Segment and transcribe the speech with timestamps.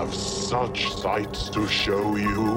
[0.00, 2.56] have such sights to show you.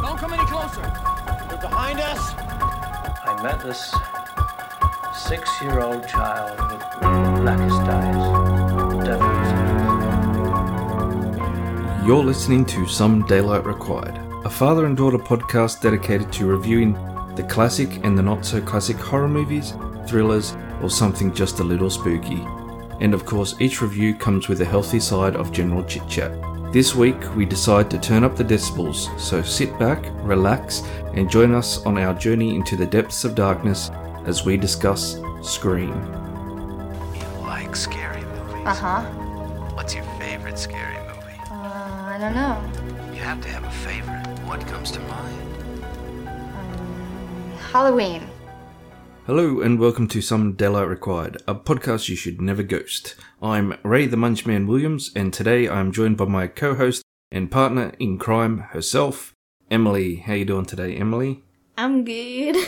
[0.00, 0.80] Don't come any closer.
[1.50, 2.18] They're behind us.
[3.26, 3.94] I met this
[5.28, 7.10] six year old child with the
[7.42, 9.52] blackest eyes, devil's
[11.92, 12.06] eyes.
[12.06, 16.94] You're listening to Some Daylight Required, a father and daughter podcast dedicated to reviewing
[17.36, 19.74] the classic and the not so classic horror movies,
[20.06, 22.46] thrillers, or something just a little spooky.
[23.00, 26.32] And of course, each review comes with a healthy side of general chit chat.
[26.72, 30.82] This week, we decide to turn up the decibels, so sit back, relax,
[31.14, 33.90] and join us on our journey into the depths of darkness
[34.26, 35.92] as we discuss Scream.
[37.14, 38.66] You like scary movies?
[38.66, 39.02] Uh huh.
[39.74, 41.38] What's your favorite scary movie?
[41.50, 42.58] Uh, I don't know.
[43.12, 44.26] You have to have a favorite.
[44.46, 45.44] What comes to mind?
[47.70, 48.26] Halloween.
[49.26, 53.14] Hello and welcome to Some Daylight Required, a podcast you should never ghost.
[53.40, 58.18] I'm Ray the Munchman Williams, and today I'm joined by my co-host and partner in
[58.18, 59.32] crime herself,
[59.70, 60.16] Emily.
[60.16, 61.42] How you doing today, Emily?
[61.78, 62.56] I'm good.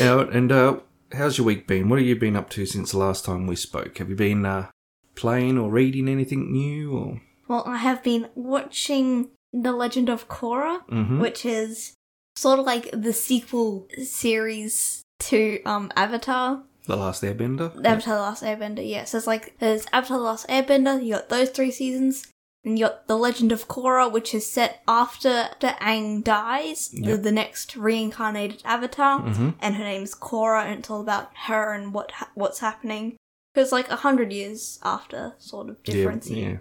[0.00, 0.80] And uh,
[1.12, 1.88] how's your week been?
[1.88, 3.96] What have you been up to since the last time we spoke?
[3.98, 4.68] Have you been uh,
[5.14, 6.92] playing or reading anything new?
[6.92, 11.20] Or well, I have been watching The Legend of Korra, Mhm.
[11.20, 11.94] which is
[12.36, 16.62] sort of like the sequel series to um Avatar.
[16.86, 17.70] the Last Airbender?
[17.84, 19.04] Avatar The Last Airbender, yeah.
[19.04, 22.26] So it's like there's Avatar The Last Airbender, you got those three seasons.
[22.66, 27.10] and you got The Legend of Korra, which is set after the Aang dies, the,
[27.10, 27.22] Yep.
[27.22, 29.54] the next reincarnated avatar, Mhm.
[29.60, 33.16] and her name's Korra, and it's all about her and what ha- what's happening.
[33.52, 36.50] Because like a hundred years after, sort of difference Yeah, here.
[36.50, 36.58] yeah.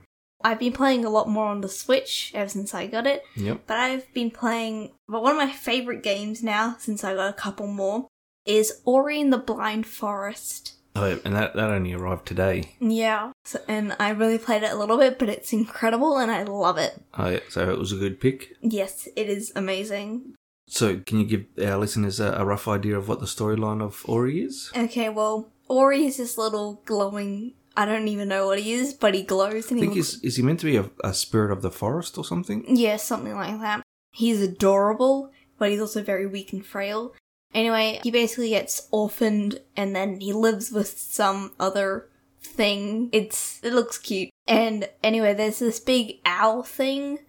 [0.50, 3.62] I've been playing a lot more on the Switch ever since I got it, Yep.
[3.66, 4.92] but I've been playing.
[5.08, 8.08] But one of my favorite games now, since I got a couple more,
[8.46, 10.74] is Ori and the Blind Forest.
[10.96, 12.76] Oh, and that, that only arrived today.
[12.80, 16.44] Yeah, so, and I really played it a little bit, but it's incredible and I
[16.44, 17.02] love it.
[17.18, 18.56] Oh, yeah, so it was a good pick.
[18.62, 20.36] Yes, it is amazing.
[20.68, 24.04] So, can you give our listeners a, a rough idea of what the storyline of
[24.08, 24.72] Ori is?
[24.76, 27.54] Okay, well, Ori is this little glowing.
[27.76, 30.14] I don't even know what he is, but he glows I and he think looks
[30.14, 32.64] is is he meant to be a, a spirit of the forest or something?
[32.68, 33.82] Yeah, something like that.
[34.12, 37.14] He's adorable, but he's also very weak and frail.
[37.54, 42.10] Anyway, he basically gets orphaned and then he lives with some other
[42.42, 43.10] thing.
[43.12, 44.30] It's it looks cute.
[44.48, 47.20] And anyway, there's this big owl thing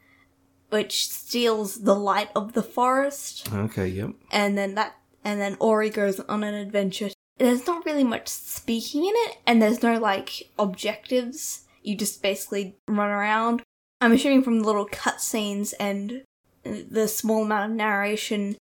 [0.70, 4.10] which steals the light of the forest Okay, yep.
[4.32, 7.10] and then that and then Ori goes on an adventure.
[7.38, 11.64] There's not really much speaking in it, and there's no like objectives.
[11.82, 13.62] You just basically run around.
[14.00, 16.22] I'm assuming from the little cutscenes and
[16.62, 18.56] the small amount of narration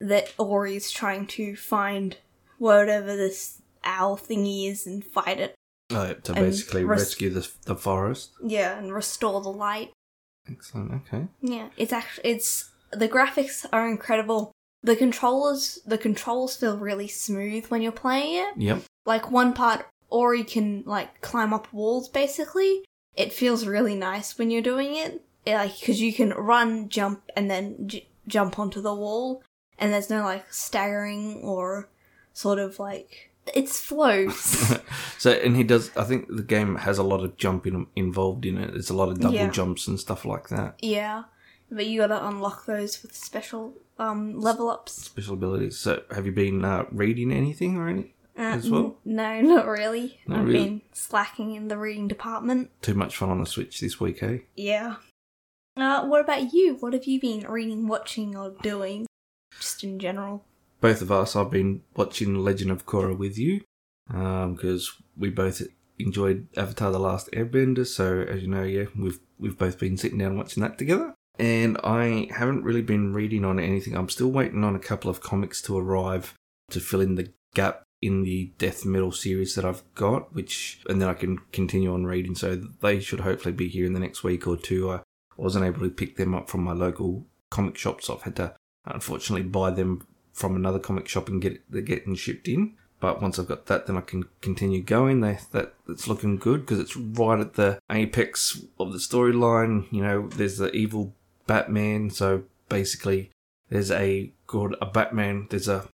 [0.00, 2.16] that Ori's trying to find
[2.58, 5.54] whatever this owl thingy is and fight it.
[5.90, 8.30] Oh, to And basically res- rescue the the forest.
[8.42, 9.92] Yeah, and restore the light.
[10.50, 10.92] Excellent.
[10.92, 11.26] Okay.
[11.40, 14.52] Yeah, it's actually it's the graphics are incredible.
[14.82, 18.56] The controllers the controls feel really smooth when you're playing it.
[18.56, 18.82] Yep.
[19.06, 22.84] Like one part Ori can like climb up walls basically.
[23.14, 25.22] It feels really nice when you're doing it.
[25.46, 29.42] Yeah, like cuz you can run, jump and then j- jump onto the wall
[29.78, 31.88] and there's no like staggering or
[32.32, 34.74] sort of like it's flows.
[35.18, 35.90] so, and he does.
[35.96, 38.72] I think the game has a lot of jumping involved in it.
[38.72, 39.50] There's a lot of double Yeah.
[39.50, 40.76] jumps and stuff like that.
[40.80, 41.24] yeah.
[41.70, 44.92] But you got to unlock those with special um level ups.
[44.92, 45.78] Special abilities.
[45.78, 48.98] So, have you been uh, reading anything or any Uh, as well?
[49.06, 50.20] n- no, not really.
[50.26, 50.64] Not I've really?
[50.64, 52.70] been slacking in the reading department.
[52.82, 54.38] Too much fun on the Switch this week, eh?
[54.56, 54.96] Yeah.
[55.76, 56.74] Uh, what about you?
[56.80, 59.06] What have you been reading, watching, or doing?
[59.64, 60.44] Just in general.
[60.82, 63.62] both of us, I've been watching Legend of Korra with you
[64.12, 65.62] um, because we both
[65.98, 67.86] enjoyed Avatar: The Last Airbender.
[67.86, 71.14] So, as you know, yeah, we've we've both been sitting down watching that together.
[71.38, 73.96] And I haven't really been reading on anything.
[73.96, 76.34] I'm still waiting on a couple of comics to arrive
[76.70, 81.00] to fill in the gap in the death metal series that I've got, which and
[81.00, 82.34] then I can continue on reading.
[82.34, 84.92] So they should hopefully be here in the next week or two.
[84.92, 85.00] I
[85.38, 88.54] wasn't able to pick them up from my local comic shop, so I've had to
[88.86, 92.74] unfortunately buy them from another comic shop and get they're getting shipped in.
[93.00, 95.20] But once I've got that, then I can continue going.
[95.20, 99.86] They that it's looking good because it's right at the apex of the storyline.
[99.90, 101.14] You know, there's the evil
[101.46, 102.10] Batman.
[102.10, 103.30] So basically,
[103.68, 105.48] there's a good a Batman.
[105.50, 105.88] There's a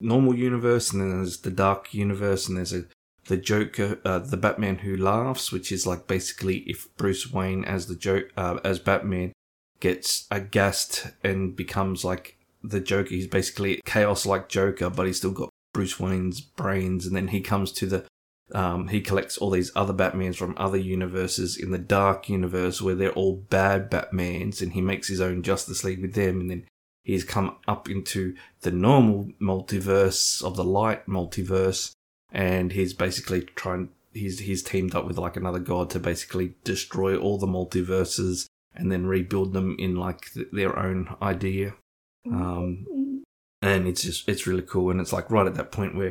[0.00, 2.84] normal universe, and then there's the dark universe, and there's a
[3.26, 7.86] the Joker, uh, the Batman who laughs, which is like basically if Bruce Wayne as
[7.86, 9.32] the joke uh, as Batman
[9.80, 13.10] gets aghast and becomes like the Joker.
[13.10, 17.40] He's basically chaos like Joker, but he's still got Bruce Wayne's brains, and then he
[17.40, 18.06] comes to the
[18.52, 22.96] um, he collects all these other Batmans from other universes in the Dark Universe where
[22.96, 26.66] they're all bad Batmans, and he makes his own Justice League with them, and then
[27.04, 31.92] he's come up into the normal multiverse of the light multiverse,
[32.32, 33.90] and he's basically trying.
[34.12, 38.46] He's he's teamed up with like another god to basically destroy all the multiverses
[38.80, 41.74] and then rebuild them in like th- their own idea.
[42.26, 43.22] Um,
[43.62, 46.10] and it's just it's really cool, and it's like right at that point where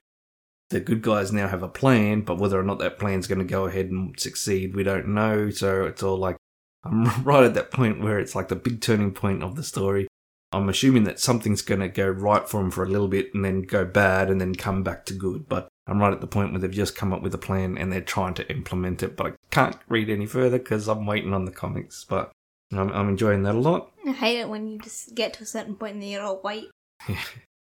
[0.69, 3.45] the good guys now have a plan, but whether or not that plan's going to
[3.45, 5.49] go ahead and succeed, we don't know.
[5.49, 6.37] So it's all like
[6.83, 10.07] I'm right at that point where it's like the big turning point of the story.
[10.51, 13.45] I'm assuming that something's going to go right for them for a little bit and
[13.45, 15.47] then go bad and then come back to good.
[15.47, 17.91] But I'm right at the point where they've just come up with a plan and
[17.91, 19.15] they're trying to implement it.
[19.15, 22.03] But I can't read any further because I'm waiting on the comics.
[22.03, 22.31] But
[22.71, 23.91] I'm, I'm enjoying that a lot.
[24.05, 26.37] I hate it when you just get to a certain point and then you're all
[26.37, 26.67] white.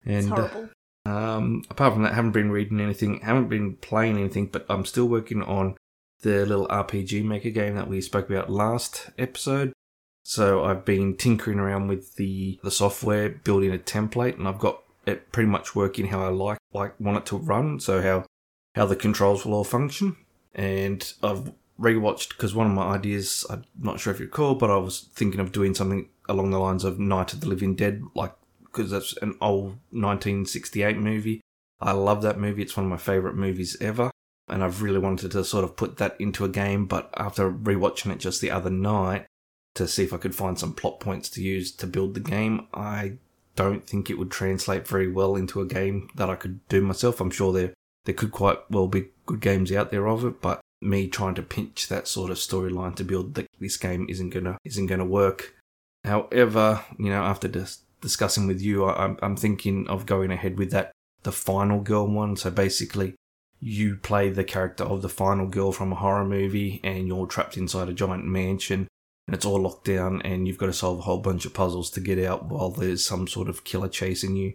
[0.06, 0.70] It's And uh, horrible.
[1.06, 5.06] Um, apart from that, haven't been reading anything, haven't been playing anything, but I'm still
[5.06, 5.76] working on
[6.20, 9.72] the little RPG maker game that we spoke about last episode.
[10.24, 14.82] So I've been tinkering around with the the software, building a template, and I've got
[15.06, 17.78] it pretty much working how I like like want it to run.
[17.80, 18.24] So how
[18.74, 20.16] how the controls will all function,
[20.54, 24.70] and I've rewatched because one of my ideas, I'm not sure if you recall, but
[24.70, 28.02] I was thinking of doing something along the lines of Night of the Living Dead,
[28.14, 28.32] like
[28.64, 31.40] because that's an old 1968 movie.
[31.80, 32.62] I love that movie.
[32.62, 34.10] It's one of my favorite movies ever.
[34.48, 38.12] And I've really wanted to sort of put that into a game, but after rewatching
[38.12, 39.26] it just the other night
[39.74, 42.66] to see if I could find some plot points to use to build the game,
[42.74, 43.14] I
[43.56, 47.20] don't think it would translate very well into a game that I could do myself.
[47.20, 47.72] I'm sure there
[48.04, 51.42] there could quite well be good games out there of it, but me trying to
[51.42, 55.54] pinch that sort of storyline to build the, this game isn't gonna isn't gonna work.
[56.04, 60.70] However, you know, after dis- discussing with you, I, I'm thinking of going ahead with
[60.72, 60.92] that
[61.22, 62.36] the final girl one.
[62.36, 63.14] So basically,
[63.60, 67.56] you play the character of the final girl from a horror movie, and you're trapped
[67.56, 68.86] inside a giant mansion,
[69.26, 71.90] and it's all locked down, and you've got to solve a whole bunch of puzzles
[71.92, 74.52] to get out while there's some sort of killer chasing you.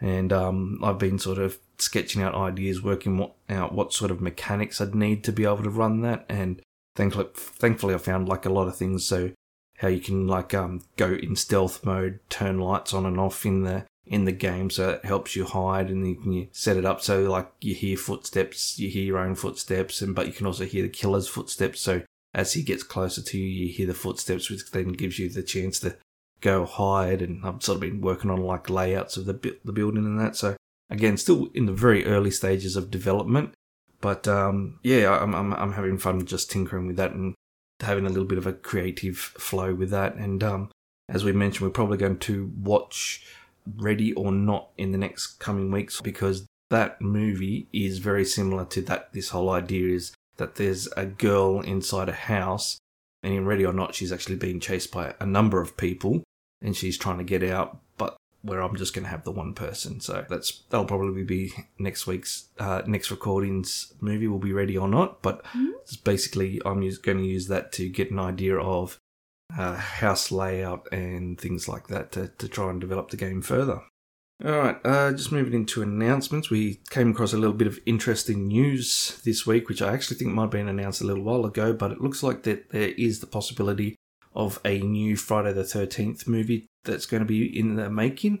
[0.00, 4.80] And um, I've been sort of sketching out ideas, working out what sort of mechanics
[4.80, 6.24] I'd need to be able to run that.
[6.28, 6.60] And
[6.96, 9.04] thankfully, thankfully, I found like a lot of things.
[9.04, 9.32] So
[9.78, 13.64] how you can like um, go in stealth mode, turn lights on and off in
[13.64, 17.00] the in the game, so it helps you hide, and you can set it up
[17.00, 20.64] so like you hear footsteps, you hear your own footsteps, and but you can also
[20.64, 21.80] hear the killer's footsteps.
[21.80, 22.02] So
[22.34, 25.42] as he gets closer to you, you hear the footsteps, which then gives you the
[25.42, 25.96] chance to
[26.40, 27.22] go hide.
[27.22, 30.36] And I've sort of been working on like layouts of the the building and that.
[30.36, 30.56] So
[30.90, 33.54] again, still in the very early stages of development,
[34.00, 37.34] but um, yeah, I'm, I'm I'm having fun just tinkering with that and
[37.80, 40.14] having a little bit of a creative flow with that.
[40.16, 40.70] And um,
[41.08, 43.24] as we mentioned, we're probably going to watch
[43.76, 48.82] Ready or Not in the next coming weeks because that movie is very similar to
[48.82, 49.12] that.
[49.12, 52.78] This whole idea is that there's a girl inside a house,
[53.22, 56.22] and in Ready or Not, she's actually being chased by a number of people,
[56.62, 57.78] and she's trying to get out.
[57.96, 61.52] But where I'm just going to have the one person, so that's that'll probably be
[61.78, 65.22] next week's uh, next recordings movie will be Ready or Not.
[65.22, 65.44] But
[65.82, 68.98] it's basically I'm use, going to use that to get an idea of
[69.56, 73.82] uh, house layout and things like that to, to try and develop the game further.
[74.42, 76.48] All right, uh, just moving into announcements.
[76.48, 80.30] We came across a little bit of interesting news this week, which I actually think
[80.30, 83.20] might have been announced a little while ago, but it looks like that there is
[83.20, 83.96] the possibility
[84.34, 88.40] of a new Friday the 13th movie that's going to be in the making.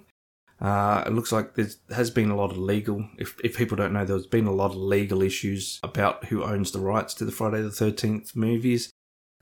[0.60, 3.92] Uh, it looks like there has been a lot of legal, if, if people don't
[3.92, 7.32] know, there's been a lot of legal issues about who owns the rights to the
[7.32, 8.90] Friday the 13th movies.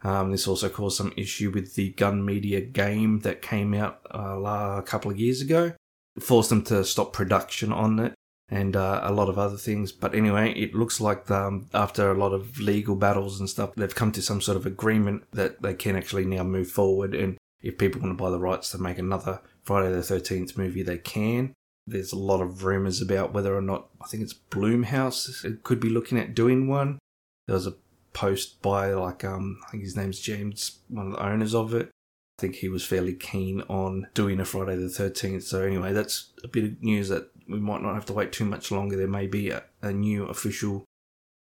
[0.02, 4.38] Um, this also caused some issue with the Gun Media game that came out uh,
[4.78, 5.72] a couple of years ago.
[6.16, 8.14] It forced them to stop production on it
[8.50, 9.92] and uh, a lot of other things.
[9.92, 13.94] But anyway, it looks like um, after a lot of legal battles and stuff, they've
[13.94, 17.14] come to some sort of agreement that they can actually now move forward.
[17.14, 20.82] And if people want to buy the rights to make another Friday the 13th movie,
[20.82, 21.52] they can.
[21.86, 25.88] There's a lot of rumors about whether or not, I think it's Blumhouse, could be
[25.88, 26.98] looking at doing one.
[27.46, 27.74] There was a
[28.12, 31.88] post by like um I think his name's James, one of the owners of it.
[32.38, 35.44] I think he was fairly keen on doing a Friday the thirteenth.
[35.44, 38.44] So anyway, that's a bit of news that we might not have to wait too
[38.44, 38.96] much longer.
[38.96, 40.84] There may be a, a new official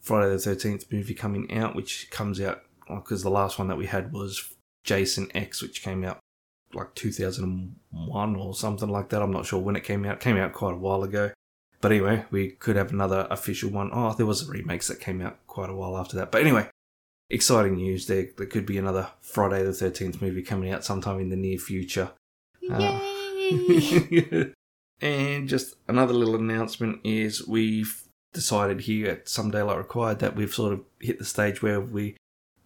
[0.01, 3.87] Friday the thirteenth movie coming out, which comes out because the last one that we
[3.87, 4.55] had was
[4.85, 6.19] Jason X, which came out
[6.75, 9.23] like 2001 or something like that.
[9.23, 10.15] I'm not sure when it came out.
[10.15, 11.33] It came out quite a while ago.
[11.81, 13.91] But anyway, we could have another official one.
[13.93, 16.31] Oh, there was a remakes that came out quite a while after that.
[16.31, 16.69] But anyway,
[17.31, 18.07] exciting news.
[18.07, 21.59] There, there could be another Friday the 13th movie coming out sometime in the near
[21.59, 22.11] future.
[22.61, 23.01] Yay!
[24.31, 24.45] Uh,
[25.01, 28.03] And just another little announcement is we've
[28.33, 32.17] decided here at Some Daylight Required that we've sort of hit the stage where we're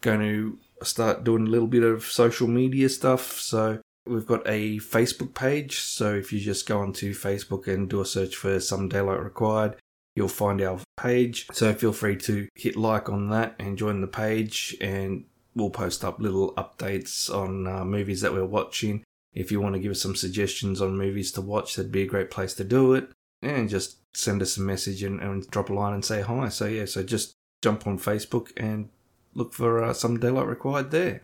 [0.01, 3.41] going to start doing a little bit of social media stuff.
[3.41, 5.81] So we've got a Facebook page.
[5.81, 9.77] So if you just go onto Facebook and do a search for Some Daylight Required,
[10.17, 11.47] you'll find our page.
[11.53, 14.77] So feel free to hit like on that and join the page.
[14.81, 15.25] And
[15.55, 19.04] we'll post up little updates on uh, movies that we're watching.
[19.35, 22.07] If you want to give us some suggestions on movies to watch, that'd be a
[22.07, 23.11] great place to do it.
[23.43, 26.49] And just send us a message and, and drop a line and say hi.
[26.49, 28.89] So yeah, so just jump on Facebook and
[29.35, 31.23] look for uh, some daylight required there.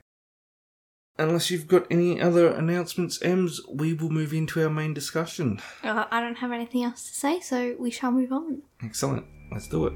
[1.19, 5.61] Unless you've got any other announcements, Ems, we will move into our main discussion.
[5.85, 8.63] Uh, I don't have anything else to say, so we shall move on.
[8.83, 9.27] Excellent.
[9.53, 9.93] Let's do it.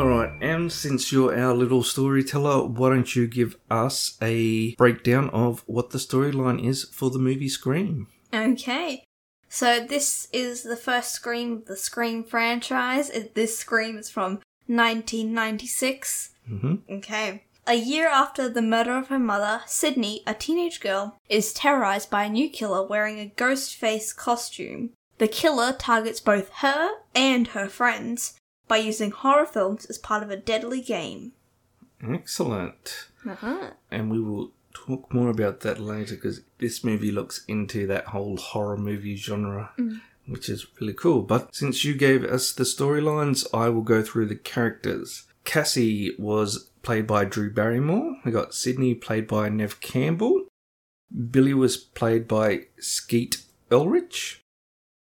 [0.00, 5.62] Alright, Em, since you're our little storyteller, why don't you give us a breakdown of
[5.66, 8.06] what the storyline is for the movie Scream?
[8.32, 9.04] Okay.
[9.50, 13.10] So this is the first Scream of the Scream franchise.
[13.34, 16.30] This Scream is from 1996.
[16.48, 17.44] hmm Okay.
[17.66, 22.24] A year after the murder of her mother, Sidney, a teenage girl, is terrorized by
[22.24, 24.94] a new killer wearing a ghost face costume.
[25.18, 28.39] The killer targets both her and her friends
[28.70, 31.32] by using horror films as part of a deadly game.
[32.08, 33.08] Excellent.
[33.28, 33.72] Uh-huh.
[33.90, 38.36] And we will talk more about that later because this movie looks into that whole
[38.36, 39.72] horror movie genre,
[40.28, 41.22] which is really cool.
[41.22, 45.26] But since you gave us the storylines, I will go through the characters.
[45.44, 48.18] Cassie was played by Drew Barrymore.
[48.24, 50.46] We got Sidney played by Neve Campbell.
[51.30, 54.42] Billy was played by Skeet Ulrich.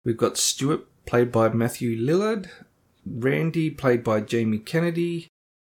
[0.04, 2.48] We've got Stuart played by Matthew Lillard.
[3.04, 5.28] Randy played by Jamie Kennedy.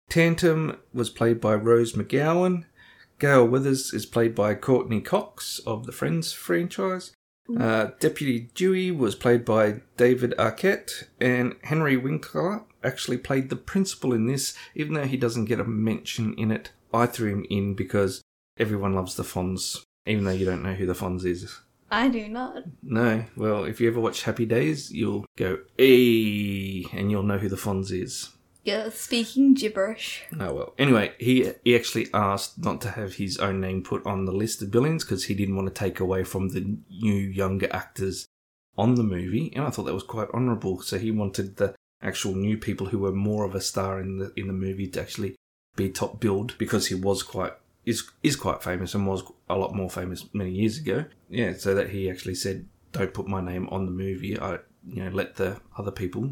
[0.09, 2.65] Tantum was played by Rose McGowan.
[3.19, 7.13] Gale Weathers is played by Courteney Cox of the Friends franchise.
[7.59, 14.13] Uh, Deputy Dewey was played by David Arquette, and Henry Winkler actually played the principal
[14.13, 16.71] in this, even though he doesn't get a mention in it.
[16.93, 18.21] I threw him in because
[18.57, 21.59] everyone loves the Fonz, even though you don't know who the Fonz is.
[21.89, 22.63] I do not.
[22.83, 27.49] No, well, if you ever watch Happy Days, you'll go, "Hey," and you'll know who
[27.49, 28.29] the Fonz is.
[28.63, 30.25] You're speaking gibberish.
[30.37, 30.73] Oh well.
[30.77, 34.61] Anyway, he he actually asked not to have his own name put on the list
[34.61, 38.27] of billings because he didn't want to take away from the new younger actors
[38.77, 40.81] on the movie, and I thought that was quite honourable.
[40.81, 44.33] So he wanted the actual new people who were more of a star in the
[44.35, 45.35] in the movie to actually
[45.77, 47.53] be top billed because he was quite
[47.87, 51.05] is is quite famous and was a lot more famous many years ago.
[51.29, 54.37] Yeah, so that he actually said, "Don't put my name on the movie.
[54.37, 56.31] I you know let the other people,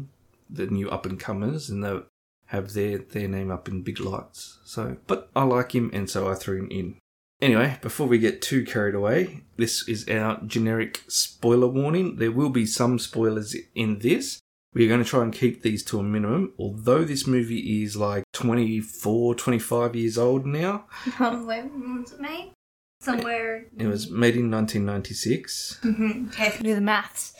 [0.50, 2.06] the new up and comers, and the
[2.46, 4.58] have their their name up in big lights.
[4.64, 6.98] So, but I like him, and so I threw him in.
[7.40, 12.16] Anyway, before we get too carried away, this is our generic spoiler warning.
[12.16, 14.40] There will be some spoilers in this.
[14.76, 18.24] We're going to try and keep these to a minimum, although this movie is like
[18.34, 20.84] 24, 25 years old now.
[21.16, 22.52] when was it made?
[23.00, 23.68] Somewhere.
[23.78, 25.80] It was made in 1996.
[25.82, 26.28] Mhm.
[26.28, 27.32] Okay, if we do the maths.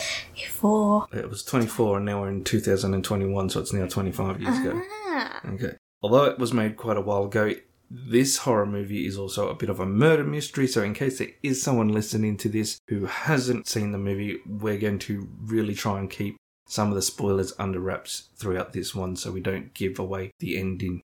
[0.48, 1.08] Four.
[1.12, 4.80] It was 24, and now we're in 2021, so it's now 25 years ago.
[5.08, 5.40] Ah.
[5.46, 5.72] Okay.
[6.00, 7.52] Although it was made quite a while ago,
[7.90, 10.66] this horror movie is also a bit of a murder mystery.
[10.66, 14.78] So, in case there is someone listening to this who hasn't seen the movie, we're
[14.78, 16.36] going to really try and keep
[16.66, 20.58] some of the spoilers under wraps throughout this one so we don't give away the
[20.58, 21.02] ending.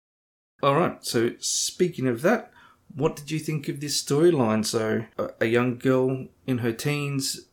[0.62, 2.52] Alright, so speaking of that,
[2.94, 4.64] what did you think of this storyline?
[4.64, 5.04] So,
[5.40, 7.46] a, young girl in her teens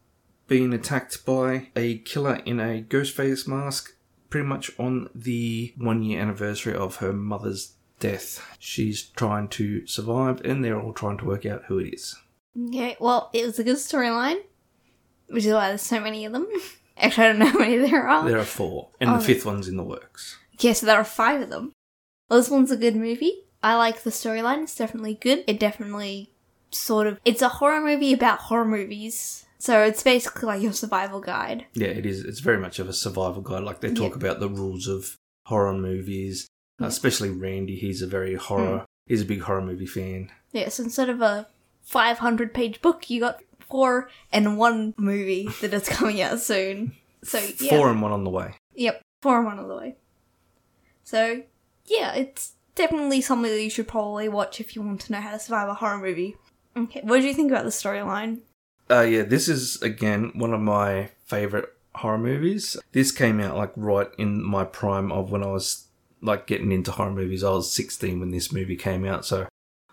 [0.48, 3.96] being attacked by a killer in a ghost face mask
[4.30, 8.46] pretty much on the one year anniversary of her mother's death.
[8.58, 12.16] She's trying to survive, and they're all trying to work out who it is.
[12.70, 14.38] Okay, well, it was a good storyline,
[15.28, 16.48] which is why there's so many of them.
[16.98, 18.28] Actually, I don't know how many there are.
[18.30, 19.18] There are four, and Oh.
[19.18, 20.38] the fifth one's in the works.
[20.56, 21.72] Okay, so there are five of them.
[22.30, 23.44] Well, this one's a good movie.
[23.64, 24.64] I like the storyline.
[24.64, 25.44] It's definitely good.
[25.48, 26.30] It definitely
[26.72, 27.20] sort of.
[27.26, 29.46] It's a horror movie about horror movies.
[29.58, 31.66] So it's basically like your survival guide.
[31.74, 32.26] Yeah, it is.
[32.26, 33.64] It's very much of a survival guide.
[33.64, 34.18] Like they talk Yeah.
[34.18, 36.48] about the rules of horror movies,
[36.80, 36.88] Yeah.
[36.88, 37.76] especially Randy.
[37.78, 38.80] He's a very horror.
[38.80, 38.84] Hmm.
[39.08, 40.30] He's a big horror movie fan.
[40.52, 41.48] Yeah, so instead of a
[41.84, 43.42] 500 page book, you got
[43.74, 46.96] four and one movie that is coming out soon.
[47.24, 47.72] So, yeah.
[47.72, 48.53] Four and one on the way.
[48.75, 49.96] Yep, four and one on the way.
[51.03, 51.42] So,
[51.88, 55.32] yeah, it's definitely something that you should probably watch if you want to know how
[55.32, 56.38] to survive a horror movie.
[56.77, 58.42] Okay, what do you think about the storyline?
[58.92, 62.77] Uh, yeah, this is again one of my favorite horror movies.
[62.92, 65.88] This came out like right in my prime of when I was
[66.22, 67.44] like getting into horror movies.
[67.44, 69.48] I was 16 when this movie came out, so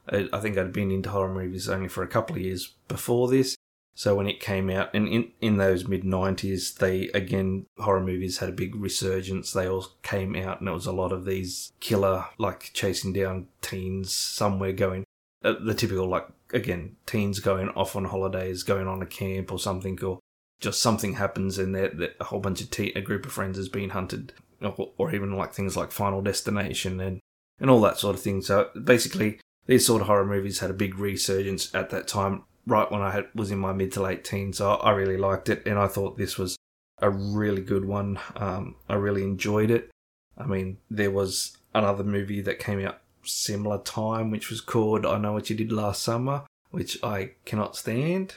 [0.07, 3.29] I, I think I'd been into horror movies only for a couple of years before
[3.29, 3.57] this.
[4.01, 8.39] So when it came out, and in, in those mid 90s, they again, horror movies
[8.39, 9.53] had a big resurgence.
[9.53, 13.49] They all came out, and it was a lot of these killer, like chasing down
[13.61, 15.05] teens somewhere going,
[15.45, 19.59] uh, the typical, like, again, teens going off on holidays, going on a camp or
[19.59, 20.19] something, or
[20.61, 23.69] just something happens and they're- a whole bunch of te- a group of friends is
[23.69, 27.21] being hunted, or, or even like things like Final Destination and
[27.61, 28.41] and all that sort of thing.
[28.41, 32.91] So basically, these sort of horror movies had a big resurgence at that time, right
[32.91, 34.59] when I had, was in my mid to late teens.
[34.59, 36.57] So I really liked it, and I thought this was
[36.99, 38.19] a really good one.
[38.37, 39.91] Um, I really enjoyed it.
[40.37, 45.19] I mean, there was another movie that came out similar time, which was called I
[45.19, 48.35] Know What You Did Last Summer, which I cannot stand.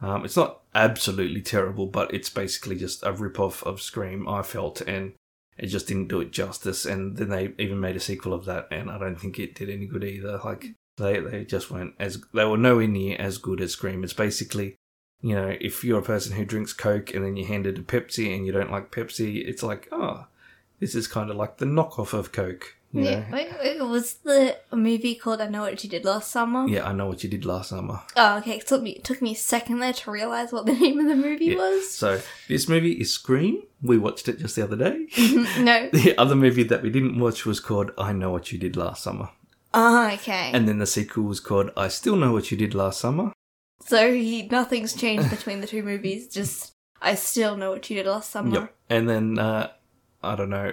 [0.00, 4.42] Um, it's not absolutely terrible, but it's basically just a rip off of Scream, I
[4.42, 5.14] felt, and
[5.56, 6.84] it just didn't do it justice.
[6.84, 9.70] And then they even made a sequel of that, and I don't think it did
[9.70, 10.40] any good either.
[10.44, 14.02] Like, they, they just weren't as, they were nowhere near as good as Scream.
[14.04, 14.76] It's basically,
[15.20, 17.82] you know, if you're a person who drinks Coke and then you hand it a
[17.82, 20.26] Pepsi and you don't like Pepsi, it's like, oh,
[20.80, 22.74] this is kind of like the knockoff of Coke.
[22.92, 26.66] Yeah, wait, wait, was the movie called I Know What You Did Last Summer?
[26.66, 28.00] Yeah, I know what you did last summer.
[28.16, 28.52] Oh, okay.
[28.56, 31.06] It took me, it took me a second there to realize what the name of
[31.06, 31.56] the movie Yeah.
[31.56, 31.90] was.
[31.92, 33.62] So this movie is Scream.
[33.82, 35.08] We watched it just the other day.
[35.58, 35.90] no.
[35.92, 39.02] the other movie that we didn't watch was called I Know What You Did Last
[39.02, 39.28] Summer.
[39.78, 40.50] Oh, okay.
[40.54, 43.32] And then the sequel was called I Still Know What You Did Last Summer.
[43.80, 46.28] so he, nothing's changed between the two movies.
[46.28, 48.54] Just I still know what you did last summer.
[48.60, 48.74] Yep.
[48.88, 49.70] And then uh,
[50.22, 50.72] I don't know,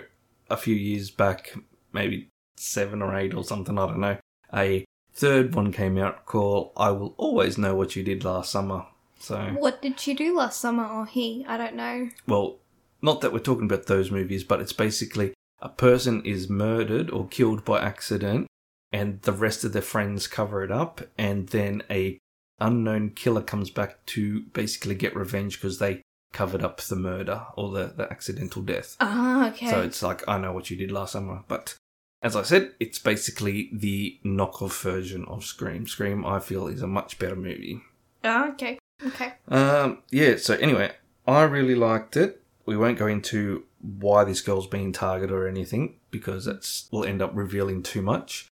[0.50, 1.54] a few years back,
[1.92, 4.18] maybe seven or eight or something, I don't know,
[4.54, 8.86] a third one came out called I Will Always Know What You Did Last Summer.
[9.20, 11.46] So What did she do last summer, or he?
[11.48, 12.10] I don't know.
[12.28, 12.60] well,
[13.02, 17.28] not that we're talking about those movies, but it's basically a person is murdered or
[17.28, 18.48] killed by accident,
[18.94, 22.20] and the rest of their friends cover it up, and then a
[22.60, 26.02] unknown killer comes back to basically get revenge because they
[26.32, 28.96] covered up the murder or the, the accidental death.
[29.00, 29.68] Ah, okay.
[29.68, 31.76] So it's like I know what you did last summer, but
[32.22, 35.88] as I said, it's basically the knockoff version of Scream.
[35.88, 37.82] Scream, I feel, is a much better movie.
[38.24, 38.80] Ah, okay.
[39.06, 39.34] Okay.
[39.50, 40.92] Um, yeah, so anyway,
[41.28, 42.42] I really liked it.
[42.66, 47.22] We won't go into why this girl's being targeted or anything because that's will end
[47.22, 48.48] up revealing too much.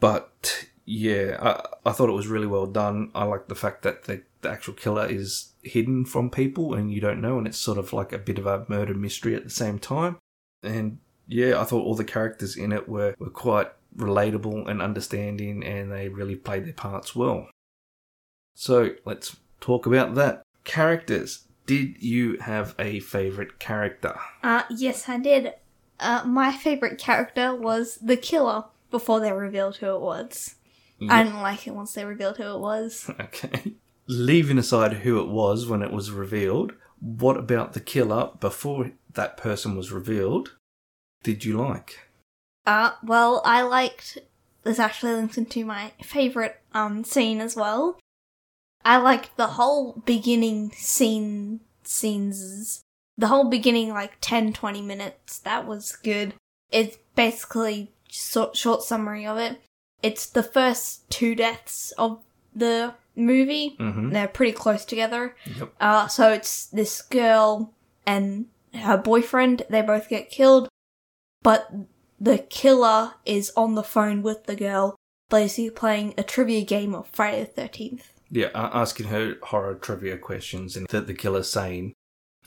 [0.00, 3.10] But yeah, I, I thought it was really well done.
[3.14, 7.00] I like the fact that the, the actual killer is hidden from people and you
[7.00, 9.50] don't know, and it's sort of like a bit of a murder mystery at the
[9.50, 10.16] same time.
[10.62, 15.62] And yeah, I thought all the characters in it were, were quite relatable and understanding,
[15.62, 17.48] and they really played their parts well.
[18.54, 20.42] So let's talk about that.
[20.64, 21.46] Characters.
[21.66, 24.18] Did you have a favorite character?
[24.42, 25.54] Uh, yes, I did.
[26.00, 30.56] Uh, my favorite character was the killer before they revealed who it was.
[31.08, 33.10] I didn't like it once they revealed who it was.
[33.20, 33.74] Okay.
[34.06, 39.36] Leaving aside who it was when it was revealed, what about the killer before that
[39.36, 40.56] person was revealed
[41.22, 42.00] did you like?
[42.66, 44.18] Uh, well, I liked.
[44.62, 47.98] This actually links into my favorite um scene as well.
[48.84, 52.82] I liked the whole beginning scene scenes.
[53.18, 55.38] The whole beginning, like 10, 20 minutes.
[55.40, 56.34] That was good.
[56.70, 59.60] It's basically short, short summary of it.
[60.02, 62.20] It's the first two deaths of
[62.54, 63.76] the movie.
[63.78, 64.10] Mm-hmm.
[64.10, 65.36] They're pretty close together.
[65.58, 65.72] Yep.
[65.80, 67.74] Uh, so it's this girl
[68.06, 69.62] and her boyfriend.
[69.68, 70.68] They both get killed,
[71.42, 71.70] but
[72.18, 74.96] the killer is on the phone with the girl,
[75.28, 78.12] basically playing a trivia game of Friday the Thirteenth.
[78.30, 81.94] Yeah, asking her horror trivia questions, and that the killer's saying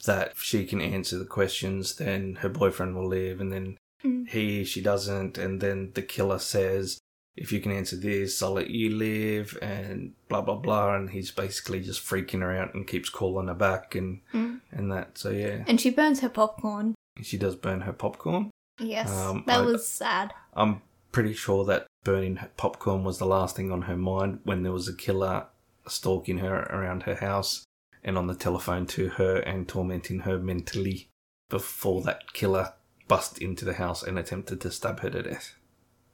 [0.05, 4.27] that if she can answer the questions, then her boyfriend will live, and then Mm.
[4.27, 6.99] he, she doesn't, and then the killer says,
[7.35, 11.31] if you can answer this, I'll let you live, and blah blah blah, and he's
[11.31, 14.59] basically just freaking her out and keeps calling her back and Mm.
[14.71, 15.17] and that.
[15.17, 16.95] So yeah, And she burns her popcorn.
[17.21, 18.49] she does burn her popcorn.
[18.79, 20.33] Yes, Um, that I- was sad.
[20.53, 24.63] I'm pretty sure that burning her popcorn was the last thing on her mind when
[24.63, 25.45] there was a killer
[25.87, 27.63] stalking her around her house
[28.03, 31.07] and on the telephone to her and tormenting her mentally
[31.49, 32.73] before that killer
[33.07, 35.55] bust into the house and attempted to stab her to death.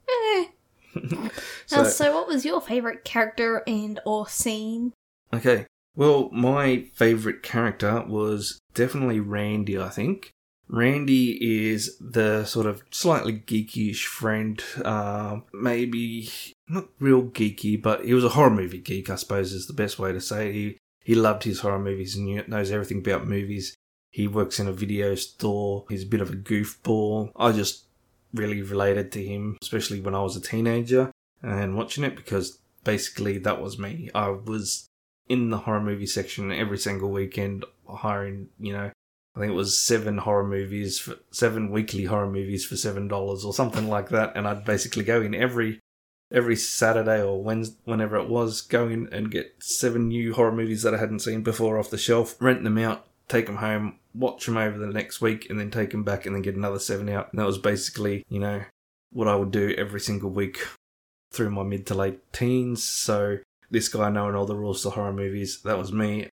[0.08, 0.44] Eh.
[1.66, 4.92] So, Now, so, what was your favorite character and or scene?
[5.32, 5.66] okay.
[5.96, 10.30] Well, my favorite character was definitely Randy, I think.
[10.68, 11.36] Randy
[11.68, 16.30] is the sort of slightly geeky-ish friend, um, maybe
[16.68, 19.98] not real geeky, but he was a horror movie geek, I suppose is the best
[19.98, 20.54] way to say it.
[20.54, 23.74] He, he loved his horror movies and knew, knows everything about movies.
[24.10, 25.84] He works in a video store.
[25.88, 27.32] He's a bit of a goofball.
[27.36, 27.84] I just
[28.34, 31.10] really related to him, especially when I was a teenager
[31.42, 34.10] and watching it because basically that was me.
[34.14, 34.86] I was
[35.28, 38.90] in the horror movie section every single weekend, hiring, you know,
[39.36, 43.44] I think it was seven horror movies, for, seven weekly horror movies for seven dollars
[43.44, 45.78] or something like that, and I'd basically go in every
[46.32, 50.82] every Saturday or Wednesday, whenever it was, go in and get seven new horror movies
[50.82, 54.44] that I hadn't seen before off the shelf, rent them out, take them home, watch
[54.44, 57.08] them over the next week, and then take them back and then get another seven
[57.08, 57.32] out.
[57.32, 58.62] And that was basically, you know,
[59.12, 60.58] what I would do every single week
[61.32, 62.82] through my mid to late teens.
[62.82, 63.38] So
[63.70, 66.28] this guy knowing all the rules to horror movies, that was me.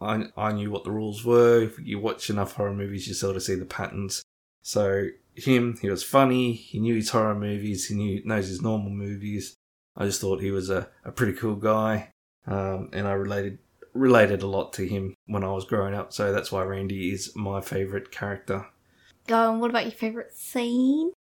[0.00, 1.62] I, I knew what the rules were.
[1.62, 4.22] If you watch enough horror movies, you sort of see the patterns.
[4.62, 6.52] So him, he was funny.
[6.52, 7.86] He knew his horror movies.
[7.86, 9.54] He knew knows his normal movies.
[9.96, 12.10] I just thought he was a, a pretty cool guy,
[12.46, 13.58] um, and I related
[13.92, 16.12] related a lot to him when I was growing up.
[16.12, 18.66] So that's why Randy is my favorite character.
[19.26, 21.12] Go on, what about your favourite scene?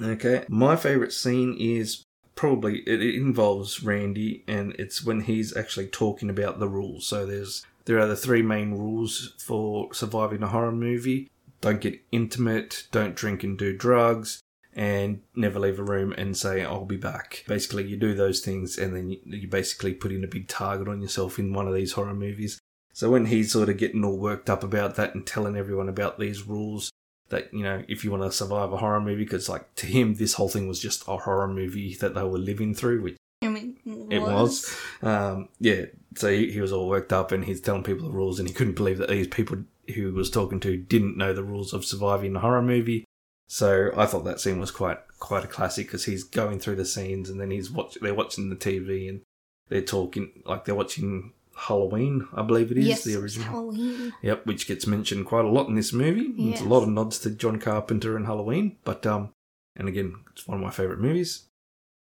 [0.00, 2.02] Okay, my favorite scene is
[2.34, 7.06] probably it, it involves Randy, and it's when he's actually talking about the rules.
[7.06, 12.00] So there's there are the three main rules for surviving a horror movie: don't get
[12.12, 14.40] intimate, don't drink and do drugs,
[14.76, 17.42] and never leave a room and say I'll be back.
[17.48, 21.00] Basically, you do those things, and then you, basically put in a big target on
[21.00, 22.60] yourself in one of these horror movies.
[22.92, 26.18] So when he's sort of getting all worked up about that and telling everyone about
[26.18, 26.92] these rules,
[27.30, 30.14] that you know if you want to survive a horror movie because like to him
[30.14, 33.48] this whole thing was just a horror movie that they were living through which I
[33.48, 33.76] mean,
[34.10, 38.06] it was um, yeah so he, he was all worked up and he's telling people
[38.06, 39.58] the rules and he couldn't believe that these people
[39.88, 43.04] who he was talking to didn't know the rules of surviving a horror movie
[43.48, 46.84] so i thought that scene was quite quite a classic because he's going through the
[46.84, 49.20] scenes and then he's watch they're watching the tv and
[49.68, 54.12] they're talking like they're watching halloween i believe it is yes, the original Halloween.
[54.22, 56.34] Yep, which gets mentioned quite a lot in this movie.
[56.36, 59.30] It's a lot of nods to John Carpenter and Halloween, but um,
[59.74, 61.44] and again, it's one of my favorite movies.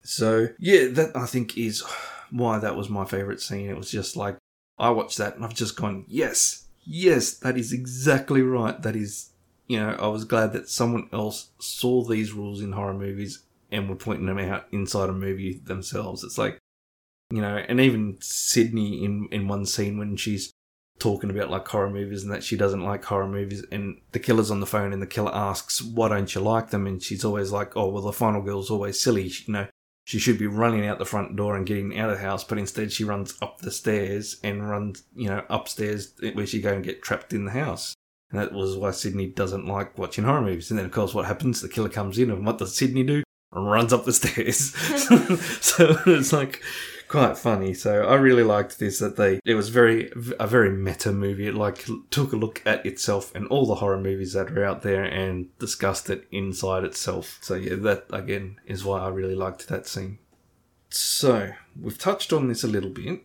[0.02, 1.82] So yeah, that I think is
[2.30, 3.68] why that was my favorite scene.
[3.68, 4.36] It was just like
[4.78, 8.80] I watched that and I've just gone, yes, yes, that is exactly right.
[8.80, 9.29] That is,
[9.70, 13.88] you know, I was glad that someone else saw these rules in horror movies and
[13.88, 16.24] were pointing them out inside a movie themselves.
[16.24, 16.58] It's like,
[17.30, 20.50] you know, and even Sidney in in one scene when she's
[20.98, 24.50] talking about like horror movies and that she doesn't like horror movies and the killer's
[24.50, 26.88] on the phone and the killer asks why don't you like them?
[26.88, 29.28] And she's always like oh well the final girl's always silly.
[29.28, 29.66] She- you know
[30.04, 32.58] she should be running out the front door and getting out of the house but
[32.58, 36.82] instead she runs up the stairs and runs you know upstairs where she go and
[36.82, 37.94] get trapped in the house
[38.30, 41.26] and that was why Sidney doesn't like watching horror movies and then of course what
[41.26, 44.74] happens the killer comes in and what does Sidney do runs up the stairs
[45.60, 46.62] so it's like
[47.10, 47.74] quite funny.
[47.74, 51.48] So I really liked this that they it was very a very meta movie.
[51.48, 54.82] It like took a look at itself and all the horror movies that are out
[54.82, 57.38] there and discussed it inside itself.
[57.42, 60.18] So yeah, that again is why I really liked that scene.
[60.88, 63.22] So we've touched on this a little bit.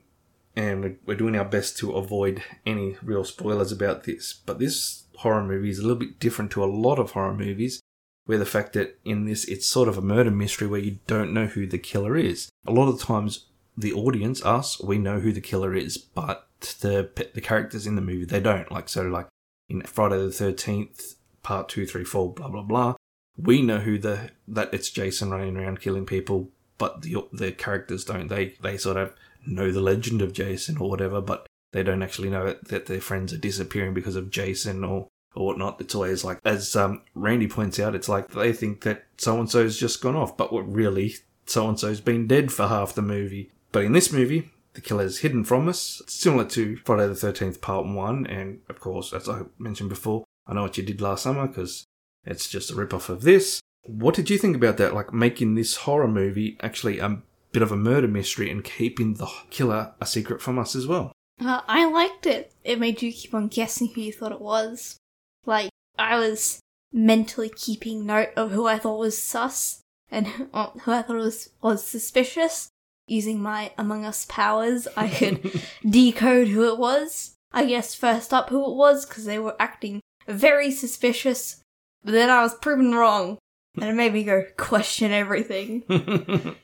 [0.56, 4.34] And we're- doing our best to avoid any real spoilers about this.
[4.34, 7.82] But this horror movie is a little bit different to a lot of horror movies
[8.26, 11.34] where the fact that in this it's sort of a murder mystery where you don't
[11.34, 12.50] know who the killer is.
[12.66, 13.46] A lot of the times,
[13.78, 16.48] the audience, us, we know who the killer is, but
[16.82, 18.72] the the characters in the movie they don't.
[18.72, 19.28] Like so, like
[19.70, 22.96] in Friday the Thirteenth, Part Two, Three, Four, blah blah blah.
[23.38, 28.06] We know who the that it's Jason running around killing people, but the the characters
[28.06, 28.28] don't.
[28.28, 29.14] They they sort of
[29.48, 33.02] know the legend of Jason or whatever, but they don't actually know that, that their
[33.02, 35.82] friends are disappearing because of Jason or or whatnot.
[35.82, 39.50] It's always like, as um, Randy points out, it's like they think that so and
[39.50, 43.02] so's just gone off, but what really so and so's been dead for half the
[43.02, 43.52] movie.
[43.72, 47.62] But in this movie, the killer's hidden from us, It's similar to Friday the 13th
[47.62, 51.24] Part 1, and of course, as I mentioned before, I know what you did last
[51.24, 51.86] summer because
[52.26, 53.60] it's just a rip off of this.
[53.84, 54.94] What did you think about that?
[54.94, 57.22] Like making this horror movie actually a
[57.56, 61.14] bit of a murder mystery and keeping the killer a secret from us as well?
[61.40, 62.52] Uh, I liked it.
[62.66, 64.98] It made you keep on guessing who you thought it was.
[65.46, 66.60] Like, I was
[66.92, 69.80] mentally keeping note of who I thought was sus
[70.12, 72.68] and who uh, who I thought was, was suspicious.
[73.08, 77.36] Using my Among Us powers, I could decode who it was.
[77.54, 81.62] I guessed first up who it was because they were acting very suspicious,
[82.04, 83.38] but then I was proven wrong.
[83.76, 85.84] And it made me go question everything.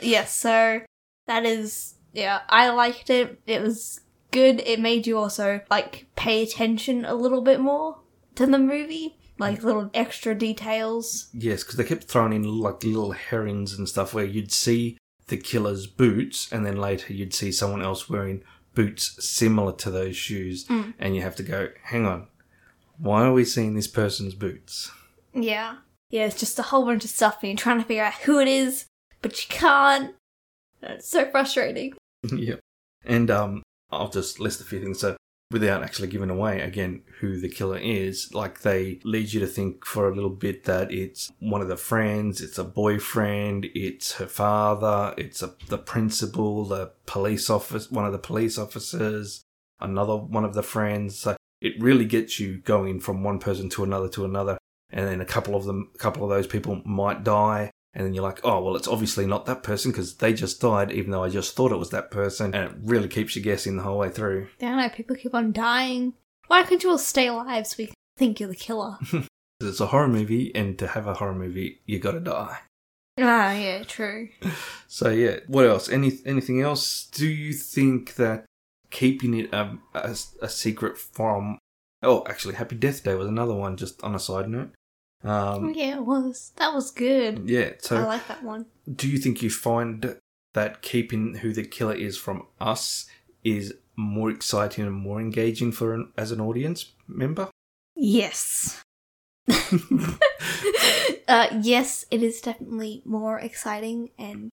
[0.00, 0.80] yes, so
[1.26, 3.40] that is yeah, I liked it.
[3.46, 4.60] It was good.
[4.64, 7.98] It made you also like pay attention a little bit more
[8.34, 9.64] to the movie, like mm.
[9.64, 11.28] little extra details.
[11.32, 15.36] Yes, because they kept throwing in like little herrings and stuff where you'd see the
[15.36, 18.42] killer's boots, and then later you'd see someone else wearing
[18.74, 20.92] boots similar to those shoes, mm.
[20.98, 22.26] and you have to go, hang on,
[22.98, 24.90] why are we seeing this person's boots?
[25.32, 25.76] Yeah.
[26.10, 28.40] Yeah, it's just a whole bunch of stuff, and you're trying to figure out who
[28.40, 28.86] it is,
[29.22, 30.14] but you can't.
[30.82, 31.94] And It's so frustrating.
[32.32, 32.56] yeah.
[33.04, 35.00] And um, I'll just list a few things.
[35.00, 35.16] So,
[35.50, 39.84] without actually giving away again who the killer is, like they lead you to think
[39.84, 44.28] for a little bit that it's one of the friends, it's a boyfriend, it's her
[44.28, 49.42] father, it's a, the principal, the police office, one of the police officers,
[49.80, 51.18] another one of the friends.
[51.18, 54.56] So it really gets you going from one person to another to another,
[54.90, 57.70] and then a couple of them, a couple of those people might die.
[57.92, 60.92] And then you're like, oh, well, it's obviously not that person because they just died,
[60.92, 62.54] even though I just thought it was that person.
[62.54, 64.46] And it really keeps you guessing the whole way through.
[64.60, 66.14] Know, people keep on dying.
[66.46, 68.96] Why couldn't you all stay alive so we can think you're the killer?
[69.62, 72.60] It's a horror movie, and to have a horror movie, you gotta die.
[73.18, 74.30] ah, yeah, true.
[74.88, 75.88] So yeah, what else?
[75.88, 77.06] Any anything else?
[77.12, 78.46] Do you think that
[78.90, 81.58] keeping it a, a, a secret from?
[82.02, 83.76] Oh, actually, Happy Death Day was another one.
[83.76, 84.70] Just on a side note.
[85.22, 86.52] Um, yeah, it was.
[86.56, 87.48] That was good.
[87.48, 87.72] yeah.
[87.78, 88.66] So I like that one.
[88.94, 90.16] do you think you find
[90.54, 93.06] that keeping who the killer is from us
[93.44, 97.50] is more exciting and more engaging for an, as an audience member?
[97.96, 98.82] Yes.
[101.28, 104.50] uh, yes, it is definitely more exciting and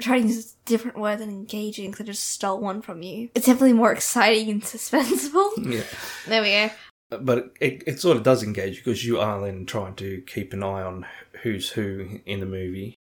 [0.00, 3.30] trying to use a different words than engaging because I just stole one from you.
[3.34, 5.72] It's definitely more exciting and suspenseful.
[5.72, 5.82] Yeah.
[6.26, 6.70] There we go.
[7.18, 10.62] But it, it sort of does engage because you are then trying to keep an
[10.62, 11.06] eye on
[11.42, 12.94] who's who in the movie.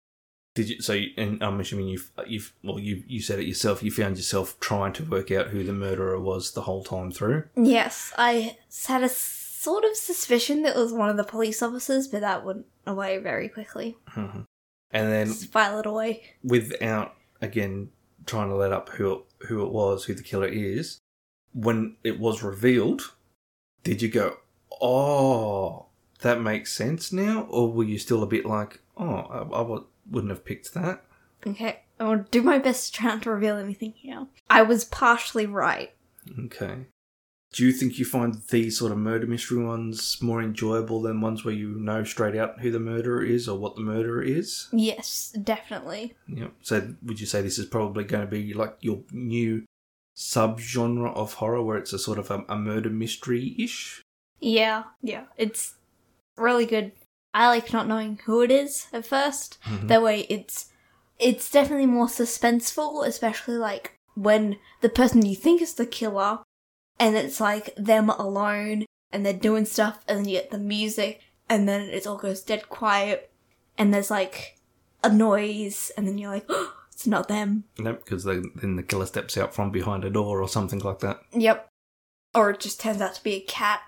[0.55, 0.81] Did you?
[0.83, 3.83] So, you, and I'm assuming you've you've well, you you said it yourself.
[3.83, 7.45] You found yourself trying to work out who the murderer was the whole time through.
[7.57, 8.57] Yes, I
[8.89, 12.45] had a sort of suspicion that it was one of the police officers, but that
[12.45, 13.97] went away very quickly.
[14.17, 14.45] Mhm.
[14.91, 16.25] And then Just file it away.
[16.43, 17.91] without again
[18.27, 20.99] trying to let up who it, who it was, who the killer is,
[21.53, 23.13] when it was revealed,
[23.85, 24.39] did you go,
[24.81, 25.87] "Oh,
[26.21, 30.31] that makes sense now," or were you still a bit like, "Oh, I, I wouldn't
[30.31, 31.05] have picked that"?
[31.47, 34.27] Okay, I will do my best to try not to reveal anything here.
[34.49, 35.93] I was partially right.
[36.39, 36.87] Okay.
[37.53, 41.45] Do you think you find these sort of murder mystery ones more enjoyable than ones
[41.45, 44.69] where you know straight out who the murderer is or what the murderer is?
[44.73, 46.15] Yes, definitely.
[46.29, 46.53] Yep.
[46.63, 49.65] So would you say this is probably going to be like your new
[50.17, 54.03] subgenre of horror where it's a sort of a, a murder mystery ish?
[54.41, 55.75] Yeah, yeah, it's
[56.37, 56.93] really good.
[57.33, 59.87] I like not knowing who it is at 1st mm-hmm.
[59.87, 60.67] That way, it's
[61.19, 66.39] it's definitely more suspenseful, especially like when the person you think is the killer,
[66.99, 71.21] and it's like them alone, and they're doing stuff, and then you get the music,
[71.49, 73.31] and then it all goes dead quiet,
[73.79, 74.59] and there's like
[75.05, 77.65] a noise, and then you're like, oh, it's not them.
[77.79, 80.99] Nope, because then then the killer steps out from behind a door or something like
[80.99, 81.23] that.
[81.33, 81.67] Yep.
[82.35, 83.81] Or it just turns out to be a cat,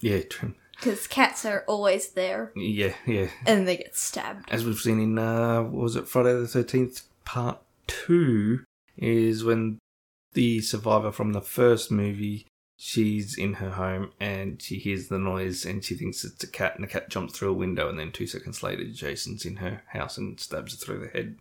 [0.00, 0.54] Yeah, true.
[0.76, 3.28] because cats are always there, Yeah, yeah.
[3.44, 4.48] and they get stabbed.
[4.52, 8.60] as we've seen in uh what was it Friday the thirteenth part two
[8.96, 9.78] is when
[10.34, 15.66] the survivor from the first movie she's in her home and she hears the noise
[15.66, 18.12] and she thinks it's a cat and the cat jumps through a window and then
[18.12, 21.36] two seconds later Jason's in her house and stabs her through the head.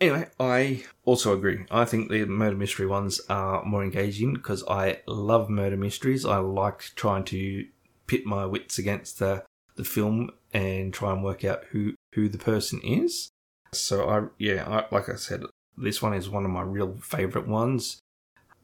[0.00, 1.64] Anyway, I also agree.
[1.70, 6.24] I think the murder mystery ones are more engaging because I love murder mysteries.
[6.24, 7.66] I like trying to
[8.06, 9.44] pit my wits against the
[9.76, 13.28] the film and try and work out who who the person is.
[13.72, 15.44] So I yeah, I, like I said,
[15.76, 18.00] this one is one of my real favorite ones.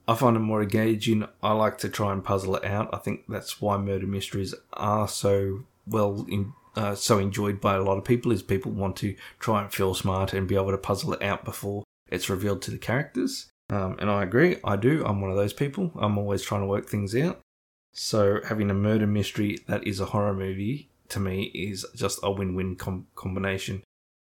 [0.06, 1.26] I find them more engaging.
[1.42, 2.90] I like to try and puzzle it out.
[2.92, 7.82] I think that's why murder mysteries are so well in, uh, so enjoyed by a
[7.82, 8.32] lot of people.
[8.32, 11.44] Is people want to try and feel smart and be able to puzzle it out
[11.44, 13.48] before it's revealed to the characters.
[13.70, 14.56] Um, and I agree.
[14.64, 15.04] I do.
[15.04, 15.92] I'm one of those people.
[15.96, 17.40] I'm always trying to work things out.
[17.92, 22.30] So having a murder mystery that is a horror movie to me is just a
[22.30, 23.82] win-win com- combination.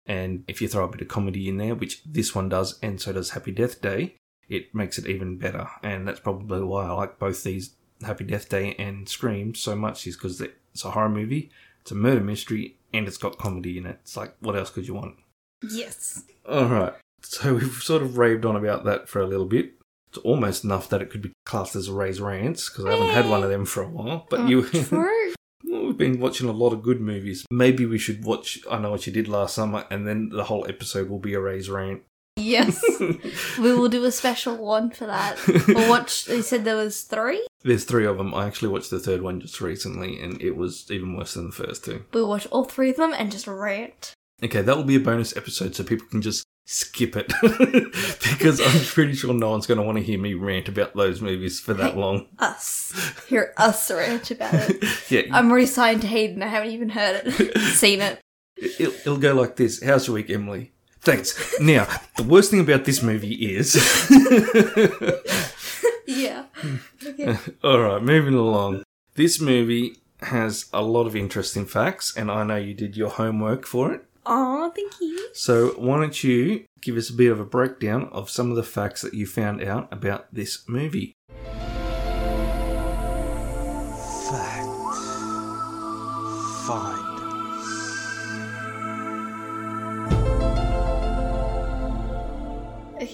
[0.06, 3.00] And if you throw a bit of comedy in there, which this one does, and
[3.00, 4.16] so does Happy Death Day,
[4.48, 5.66] it makes it even better.
[5.82, 10.06] And that's probably why I like both these Happy Death Day and Scream so much,
[10.06, 11.50] is because it's a horror movie,
[11.84, 13.98] it's a murder mystery, and it's got comedy in it.
[14.02, 15.16] It's like, what else could you want?
[15.62, 16.24] Yes.
[16.48, 16.94] All right.
[17.22, 19.72] So we've sort of raved on about that for a little bit.
[20.08, 23.10] It's almost enough that it could be classed as a Ray's rants because I haven't
[23.10, 24.26] had one of them for a while.
[24.30, 25.34] But oh, you, True.
[25.64, 27.44] We've been watching a lot of good movies.
[27.50, 30.66] Maybe we should watch I Know What You Did Last Summer, and then the whole
[30.68, 32.02] episode will be a Ray's rant.
[32.36, 32.82] Yes.
[33.58, 35.38] we will do a special one for that.
[35.68, 37.46] We'll watch, they said there was three.
[37.62, 38.34] There's three of them.
[38.34, 41.52] I actually watched the third one just recently, and it was even worse than the
[41.52, 42.04] first two.
[42.12, 44.12] We'll watch all three of them and just rant.
[44.42, 48.84] Okay, that will be a bonus episode, so people can just skip it because I'm
[48.86, 51.72] pretty sure no one's going to want to hear me rant about those movies for
[51.74, 52.00] that Hey.
[52.00, 52.26] long.
[52.38, 52.92] Us.
[53.28, 54.84] Hear us rant about it.
[55.10, 56.42] Yeah, I'm already signed to Hayden.
[56.42, 58.18] I haven't even heard it, seen it.
[58.56, 59.82] It'll, it'll go like this.
[59.82, 60.72] How's your week, Emily?
[61.04, 61.60] Thanks.
[61.60, 61.86] Now,
[62.16, 63.74] the worst thing about this movie is.
[66.06, 66.44] Yeah.
[67.04, 67.36] Okay.
[67.64, 68.82] All right, moving along.
[69.14, 73.66] This movie has a lot of interesting facts, and I know you did your homework
[73.66, 74.04] for it.
[74.26, 75.28] Aw, thank you.
[75.34, 78.62] So, why don't you give us a bit of a breakdown of some of the
[78.62, 81.14] facts that you found out about this movie?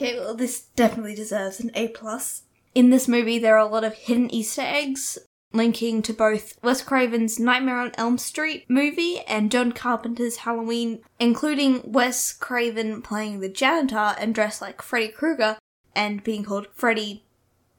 [0.00, 2.44] Okay, well, this definitely deserves an A plus.
[2.74, 5.18] In this movie, there are a lot of hidden Easter eggs
[5.52, 11.82] linking to both Wes Craven's Nightmare on Elm Street movie and John Carpenter's Halloween, including
[11.84, 15.58] Wes Craven playing the janitor and dressed like Freddy Krueger
[15.94, 17.26] and being called Freddy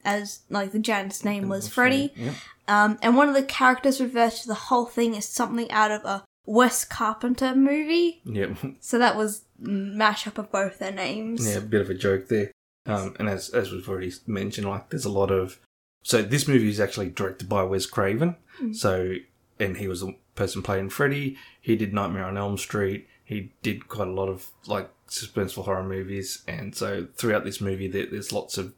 [0.04, 2.12] as like the janitor's name was Freddy.
[2.14, 2.34] Yep.
[2.68, 6.04] Um, and one of the characters refers to the whole thing as something out of
[6.04, 8.20] a Wes Carpenter movie.
[8.24, 8.56] Yep.
[8.80, 11.46] So that was mashup of both their names.
[11.46, 12.50] Yeah, a bit of a joke there.
[12.86, 15.60] Um, and as as we've already mentioned, like there's a lot of
[16.02, 18.36] so this movie is actually directed by Wes Craven.
[18.72, 19.14] So
[19.58, 21.36] and he was the person playing Freddy.
[21.60, 23.08] He did Nightmare on Elm Street.
[23.24, 26.42] He did quite a lot of like suspenseful horror movies.
[26.48, 28.74] And so throughout this movie, there, there's lots of,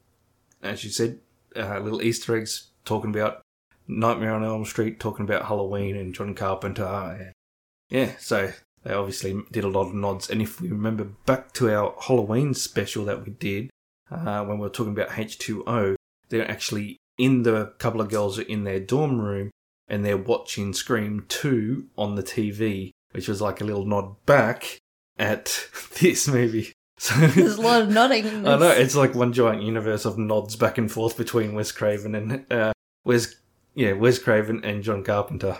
[0.62, 1.18] as you said,
[1.56, 3.42] uh, little Easter eggs talking about
[3.88, 7.32] Nightmare on Elm Street, talking about Halloween and John Carpenter.
[7.90, 8.52] Yeah, so
[8.84, 10.30] they obviously did a lot of nods.
[10.30, 13.70] And if we remember back to our Halloween special that we did,
[14.10, 15.96] uh, when we were talking about H2O,
[16.28, 19.50] they're actually in the couple of girls are in their dorm room
[19.88, 24.78] and they're watching Scream 2 on the TV, which was like a little nod back
[25.18, 25.68] at
[26.00, 26.72] this movie.
[26.98, 28.26] So There's a lot of nodding.
[28.46, 32.14] I know it's like one giant universe of nods back and forth between Wes Craven
[32.14, 32.72] and uh,
[33.04, 33.34] Wes,
[33.74, 35.58] yeah, Wes Craven and John Carpenter.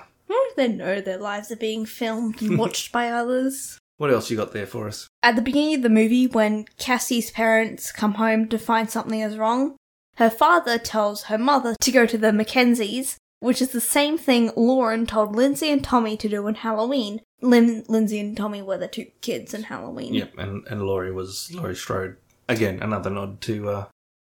[0.57, 3.79] They know their lives are being filmed and watched by others?
[3.97, 5.09] What else you got there for us?
[5.23, 9.37] At the beginning of the movie, when Cassie's parents come home to find something is
[9.37, 9.77] wrong,
[10.17, 14.51] her father tells her mother to go to the Mackenzies, which is the same thing
[14.57, 17.21] Lauren told Lindsay and Tommy to do on Halloween.
[17.41, 20.15] Lin- Lindsay and Tommy were the two kids in Halloween.
[20.15, 22.17] Yep, and and Laurie was Laurie Strode
[22.49, 22.81] again.
[22.83, 23.85] Another nod to uh,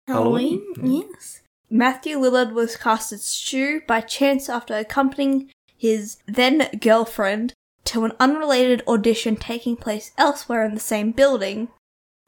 [0.06, 0.62] Halloween?
[0.76, 1.08] Halloween?
[1.12, 1.42] Yes.
[1.68, 8.12] Matthew Lillard was cast as Stu by chance after accompanying his then girlfriend to an
[8.20, 11.68] unrelated audition taking place elsewhere in the same building.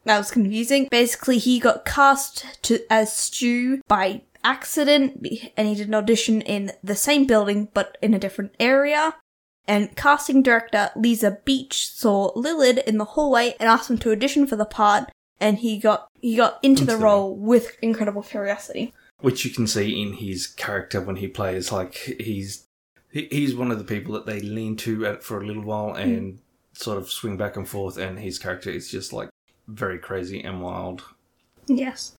[0.05, 0.89] That was confusing.
[0.91, 5.25] Basically, he got cast to as Stu by accident,
[5.57, 9.15] and he did an audition in the same building but in a different area.
[9.69, 14.47] And casting director Lisa Beach saw Lillard in the hallway and asked him to audition
[14.49, 18.23] for the part, and he got he got into the Into the role with incredible
[18.23, 18.93] curiosity.
[19.21, 21.71] which you can see in his character when he plays.
[21.71, 22.65] Like he's
[23.13, 26.41] he, he's one of the people that they lean to for a little while and
[26.73, 29.29] sort of swing back and forth, and his character is just like
[29.69, 31.05] very crazy and wild.
[31.67, 32.17] Yes.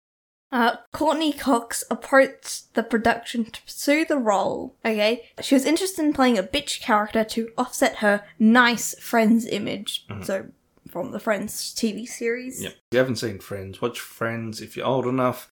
[0.52, 4.76] Uh, Courteney Cox approached the production to pursue the role.
[4.86, 10.06] Okay, she was interested in playing a bitch character to offset her nice Friends image.
[10.22, 10.50] So,
[10.88, 12.62] from the Friends TV series.
[12.62, 12.72] Yep.
[12.72, 15.50] If you haven't seen Friends, watch Friends if you're old enough.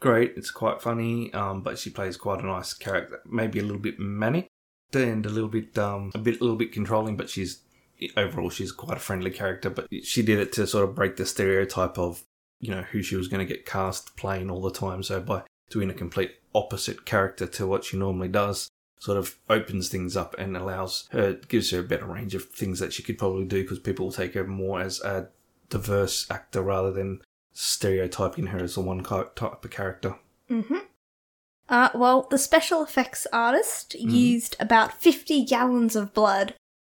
[0.00, 3.20] Great, it's quite funny, um, but she plays quite a nice character.
[3.26, 4.48] Maybe a little bit manic
[4.94, 7.60] and a little bit, um, a bit, a little bit controlling, but she's
[8.16, 9.70] overall she's quite a friendly character.
[9.70, 12.24] But she did it to sort of break the stereotype of
[12.60, 15.02] you know who she was going to get cast playing all the time.
[15.02, 19.88] So by doing a complete opposite character to what she normally does, sort of opens
[19.88, 23.18] things up and allows her, gives her a better range of things that she could
[23.18, 25.28] probably do because people will take her more as a
[25.68, 27.20] diverse actor rather than
[27.52, 30.16] stereotyping her as a one type of character.
[31.68, 36.54] Uh, well, the special effects artist used about 50 gallons of blood.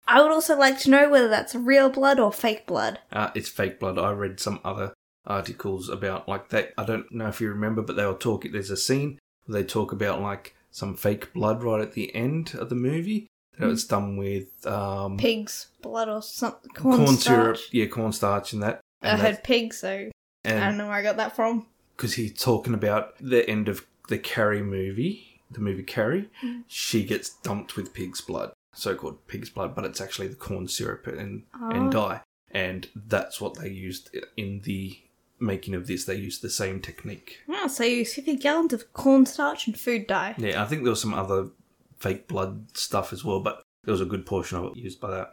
[0.09, 2.99] I would also like to know whether that's real blood or fake blood.
[3.13, 3.99] Uh, it's fake blood.
[3.99, 4.93] I read some other
[5.27, 6.73] articles about like that.
[6.77, 8.53] I don't know if you remember, but they were talking.
[8.53, 12.55] There's a scene where they talk about like some fake blood right at the end
[12.55, 13.27] of the movie.
[13.59, 16.71] That was done with um, Pig's blood or something.
[16.73, 18.81] corn, Corn, syrup, yeah, cornstarch and that.
[19.03, 20.09] I And heard pigs, so
[20.45, 21.67] I don't know where I got that from.
[21.97, 26.65] because he's talking about the end of the Carrie movie, the movie Carrie, Mm.
[26.67, 31.07] she gets dumped with pig's blood, so-called pig's blood, but it's actually the corn syrup
[31.07, 31.71] and Oh.
[31.71, 34.99] and dye, and that's what they used in the
[35.39, 36.05] making of this.
[36.05, 37.41] They used the same technique.
[37.49, 40.35] Oh, so you use 50 gallons of cornstarch and food dye.
[40.39, 41.51] Yeah, I think there was some other
[41.99, 45.11] fake blood stuff as well, but there was a good portion of it used by
[45.11, 45.33] that.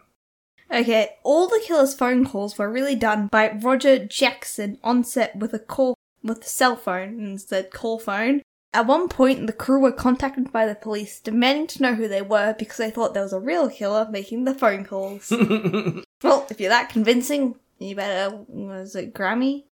[0.72, 5.54] Okay, all the killer's phone calls were really done by Roger Jackson on set with
[5.54, 8.42] a call with a cell phone instead call phone.
[8.74, 12.22] At one point, the crew were contacted by the police demanding to know who they
[12.22, 15.32] were because they thought there was a real killer making the phone calls.
[16.24, 19.64] well, if you're that convincing, you better, was it Grammy?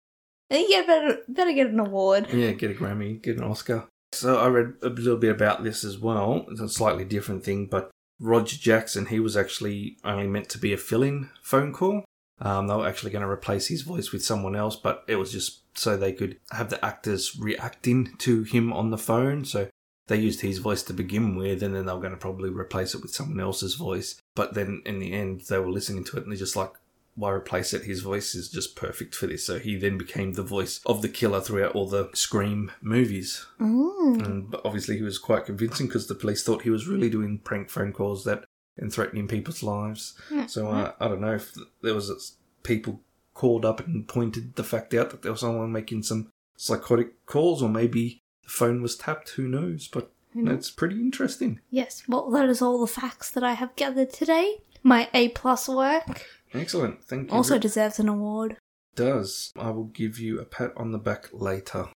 [0.48, 2.28] Then you get better, better get an award.
[2.32, 3.84] Yeah, get a Grammy, get an Oscar.
[4.12, 6.46] So I read a little bit about this as well.
[6.50, 10.72] It's a slightly different thing, but Roger Jackson, he was actually only meant to be
[10.72, 12.04] a fill-in phone call.
[12.40, 15.32] Um, they were actually going to replace his voice with someone else, but it was
[15.32, 19.44] just so they could have the actors reacting to him on the phone.
[19.44, 19.68] So
[20.06, 22.94] they used his voice to begin with, and then they were going to probably replace
[22.94, 24.20] it with someone else's voice.
[24.34, 26.72] But then in the end, they were listening to it and they're just like,
[27.16, 27.84] why replace it?
[27.84, 29.44] His voice is just perfect for this.
[29.46, 33.46] So he then became the voice of the killer throughout all the Scream movies.
[33.58, 34.24] Mm.
[34.24, 37.38] And but obviously, he was quite convincing because the police thought he was really doing
[37.38, 38.44] prank phone calls that
[38.78, 40.14] and threatening people's lives.
[40.48, 43.00] So uh, I don't know if there was people
[43.34, 47.62] called up and pointed the fact out that there was someone making some psychotic calls,
[47.62, 49.30] or maybe the phone was tapped.
[49.30, 49.88] Who knows?
[49.88, 51.60] But that's pretty interesting.
[51.70, 54.58] Yes, well, that is all the facts that I have gathered today.
[54.82, 57.02] My A plus work Excellent.
[57.02, 57.36] Thank you.
[57.36, 58.56] also deserves an award.
[58.94, 59.52] does.
[59.58, 61.88] I will give you a pat on the back later.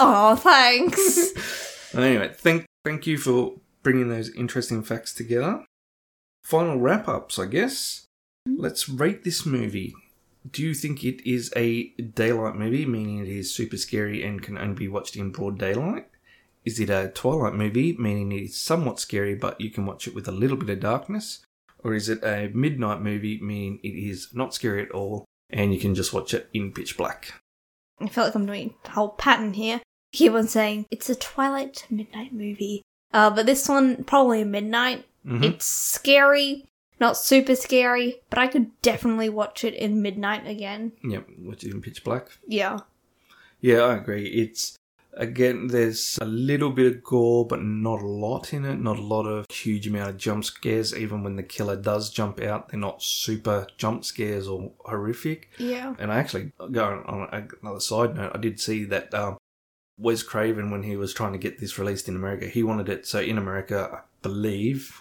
[0.00, 1.32] Oh, thanks.
[1.94, 3.54] Anyway, thank thank you for
[3.84, 5.64] bringing those interesting facts together.
[6.44, 8.06] Final wrap ups, I guess.
[8.46, 9.94] Let's rate this movie.
[10.50, 14.58] Do you think it is a daylight movie, meaning it is super scary and can
[14.58, 16.06] only be watched in broad daylight?
[16.64, 20.14] Is it a twilight movie, meaning it is somewhat scary but you can watch it
[20.14, 21.44] with a little bit of darkness?
[21.82, 25.80] Or is it a midnight movie, meaning it is not scary at all and you
[25.80, 27.40] can just watch it in pitch black?
[28.00, 29.80] I feel like I'm doing a whole pattern here.
[30.12, 32.82] Keep on saying it's a twilight midnight movie.
[33.12, 35.06] Uh, but this one probably midnight.
[35.26, 35.42] Mhm.
[35.44, 36.66] It's scary,
[37.00, 40.92] not super scary, but I could definitely watch it in midnight again.
[41.02, 42.28] Yep, watch it in pitch black.
[42.46, 42.78] Yeah.
[43.60, 44.26] Yeah, I agree.
[44.26, 44.76] It's
[45.16, 48.80] again, there's a little bit of gore, but not a lot in it.
[48.80, 50.94] Not a lot of huge amount of jump scares.
[50.94, 55.50] Even when the killer does jump out, they're not super jump scares or horrific.
[55.58, 55.94] Yeah.
[55.98, 59.38] And I actually, going on another side note, I did see that um,
[59.98, 63.06] Wes Craven, when he was trying to get this released in America, he wanted it.
[63.06, 65.00] So in America, I believe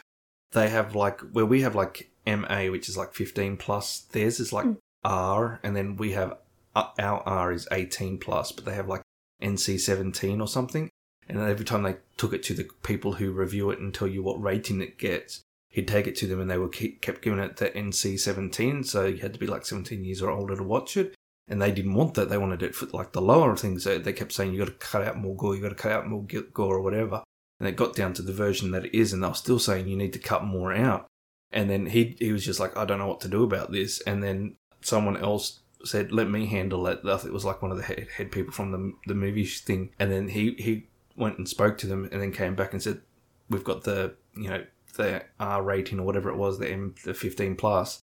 [0.53, 3.99] they have like where we have like MA, which is like 15 plus.
[4.11, 4.67] Theirs is like
[5.03, 6.37] R, and then we have
[6.75, 9.01] uh, our R is 18 plus, but they have like
[9.41, 10.89] NC 17 or something.
[11.27, 14.23] And every time they took it to the people who review it and tell you
[14.23, 17.39] what rating it gets, he'd take it to them and they were keep, kept giving
[17.39, 18.83] it the NC 17.
[18.83, 21.15] So you had to be like 17 years or older to watch it.
[21.47, 22.29] And they didn't want that.
[22.29, 23.83] They wanted it for like the lower things.
[23.83, 25.91] So they kept saying, you got to cut out more gore, you got to cut
[25.91, 27.23] out more gore or whatever.
[27.63, 29.13] And it got down to the version that it is.
[29.13, 31.05] And they were still saying, you need to cut more out.
[31.49, 34.01] And then he, he was just like, I don't know what to do about this.
[34.01, 37.71] And then someone else said, "Let me handle it." I think it was like one
[37.71, 41.37] of the head, head people from the the movie thing, and then he he went
[41.37, 43.01] and spoke to them, and then came back and said,
[43.49, 47.13] "We've got the you know the R rating or whatever it was, the M the
[47.13, 47.99] fifteen plus."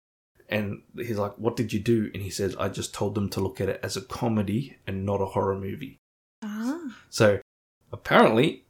[0.48, 3.40] And he's like, "What did you do?" And he says, "I just told them to
[3.40, 5.98] look at it as a comedy and not a horror movie."
[6.42, 6.96] Ah.
[7.10, 7.40] So
[7.92, 8.66] apparently,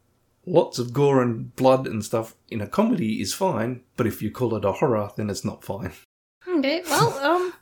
[0.49, 4.31] lots of gore and blood and stuff in a comedy is fine, but if you
[4.31, 5.91] call it a horror, then it's not fine.
[6.47, 7.53] Okay, well, um,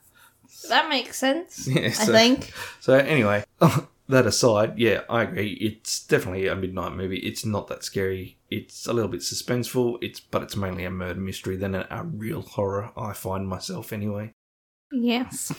[0.70, 1.68] that makes sense.
[1.72, 2.54] Yeah, I think.
[2.80, 3.44] So anyway,
[4.08, 5.54] that aside, yeah, I agree.
[5.54, 7.18] It's definitely a midnight movie.
[7.18, 8.38] It's not that scary.
[8.50, 9.98] It's a little bit suspenseful.
[10.02, 12.92] It's but it's mainly a murder mystery than a, a real horror.
[12.96, 14.32] I find myself anyway.
[14.92, 15.54] Yes.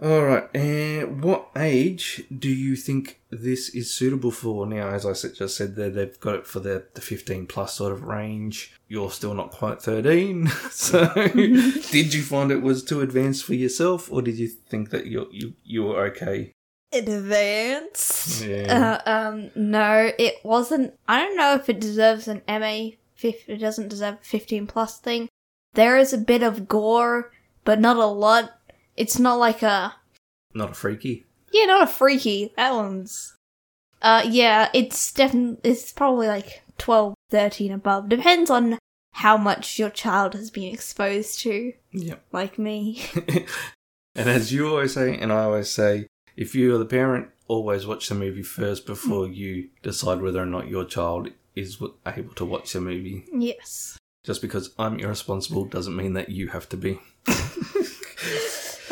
[0.00, 4.66] All right, and what age do you think this is suitable for?
[4.66, 7.74] Now, as I said- just said there, they've got it for the, the 15 plus
[7.74, 8.72] sort of range.
[8.88, 10.46] You're still not quite 13.
[10.70, 15.06] So, did you find it was too advanced for yourself, or did you think that
[15.06, 16.52] you you you were okay?
[16.92, 18.44] Advanced.
[18.44, 19.00] Yeah.
[19.06, 20.94] Uh, um, no, it wasn't.
[21.08, 22.96] I don't know if it deserves an MA.
[23.14, 25.28] Fif- it doesn't deserve a 15 plus thing.
[25.74, 27.32] There is a bit of gore,
[27.64, 28.52] but not a lot.
[28.96, 29.94] It's not like a
[30.54, 31.26] Not a freaky.
[31.52, 32.52] yeah, not a freaky.
[32.56, 33.34] That one's.
[34.00, 38.08] Uh, yeah, it's definitely it's probably like 12, 13 above.
[38.08, 38.78] Depends on
[39.14, 41.72] how much your child has been exposed to.
[41.92, 42.22] Yep.
[42.32, 43.04] Like me.
[44.14, 47.86] and as you always say, and I always say, if you are the parent, always
[47.86, 51.76] watch the movie first before you decide whether or not your child is
[52.06, 53.24] able to watch the movie.
[53.32, 53.98] yes.
[54.24, 56.98] Just because I'm irresponsible doesn't mean that you have to be.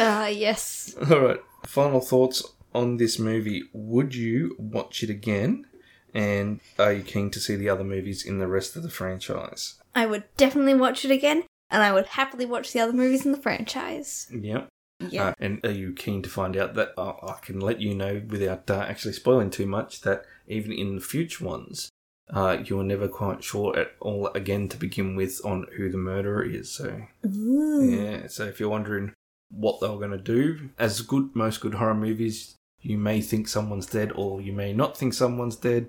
[0.01, 0.97] Uh, yes.
[1.11, 1.41] All right.
[1.67, 2.43] Final thoughts
[2.75, 3.65] on this movie.
[3.75, 5.67] Would you watch it again?
[6.15, 9.75] And are you keen to see the other movies in the rest of the franchise?
[9.95, 13.33] I would definitely watch it again, and I would happily watch the other movies in
[13.33, 14.27] the franchise.
[14.33, 14.69] Yep.
[15.01, 15.29] Yeah.
[15.29, 18.23] Uh, and are you keen to find out that uh, I can let you know
[18.27, 21.91] without uh, actually spoiling too much that even in the future ones,
[22.33, 26.43] uh, you're never quite sure at all again to begin with on who the murderer
[26.43, 26.71] is.
[26.71, 29.15] So yeah, so if you're wondering
[29.51, 33.49] what they were going to do, as good most good horror movies, you may think
[33.49, 35.89] someone's dead or you may not think someone's dead.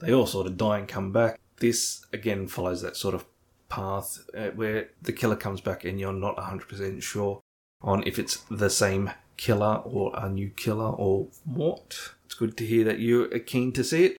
[0.00, 1.40] They all sort of die and come back.
[1.58, 3.24] This again follows that sort of
[3.68, 7.40] path uh, where the killer comes back and you're not 100% sure
[7.80, 12.12] on if it's the same killer or a new killer or what.
[12.24, 14.16] It's good to hear that you are keen to see it.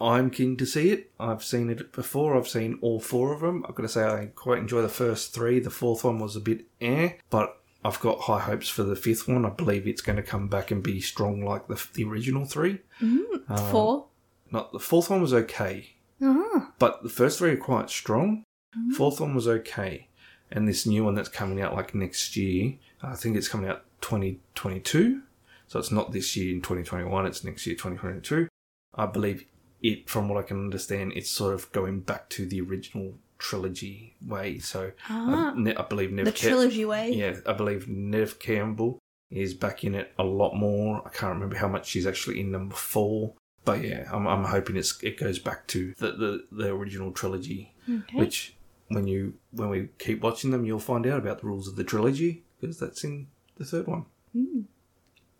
[0.00, 1.10] I'm keen to see it.
[1.18, 2.36] I've seen it before.
[2.36, 3.64] I've seen all four of them.
[3.68, 5.58] I've got to say I quite enjoy the first three.
[5.58, 9.28] The fourth one was a bit eh, but I've got high hopes for the fifth
[9.28, 9.44] one.
[9.46, 12.80] I believe it's going to come back and be strong like the, the original three.
[13.00, 13.52] Mm-hmm.
[13.52, 14.06] Um, Four.
[14.50, 15.90] Not the fourth one was okay,
[16.22, 16.66] Uh-huh.
[16.78, 18.42] but the first three are quite strong.
[18.76, 18.92] Mm-hmm.
[18.92, 20.08] Fourth one was okay,
[20.50, 23.84] and this new one that's coming out like next year, I think it's coming out
[24.00, 25.22] 2022.
[25.66, 27.26] So it's not this year in 2021.
[27.26, 28.48] It's next year 2022.
[28.94, 29.44] I believe
[29.82, 34.16] it, from what I can understand, it's sort of going back to the original trilogy
[34.24, 34.58] way.
[34.58, 37.12] So I, ah, ne- I believe Neve The Ca- trilogy way.
[37.12, 38.98] Yeah, I believe Neve Campbell
[39.30, 41.02] is back in it a lot more.
[41.06, 43.34] I can't remember how much she's actually in number four.
[43.64, 47.74] But yeah, I'm, I'm hoping it's it goes back to the, the, the original trilogy,
[48.14, 48.56] which
[48.88, 51.84] when you when we keep watching them, you'll find out about the rules of the
[51.84, 53.26] trilogy because that's in
[53.56, 54.06] the third one.
[54.32, 54.62] Hmm.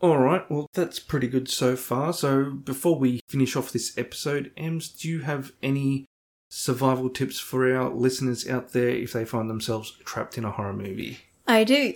[0.01, 2.12] All right, well that's pretty good so far.
[2.12, 6.05] So before we finish off this episode, Ems, do you have any
[6.49, 10.72] survival tips for our listeners out there if they find themselves trapped in a horror
[10.72, 11.18] movie?
[11.46, 11.94] I do.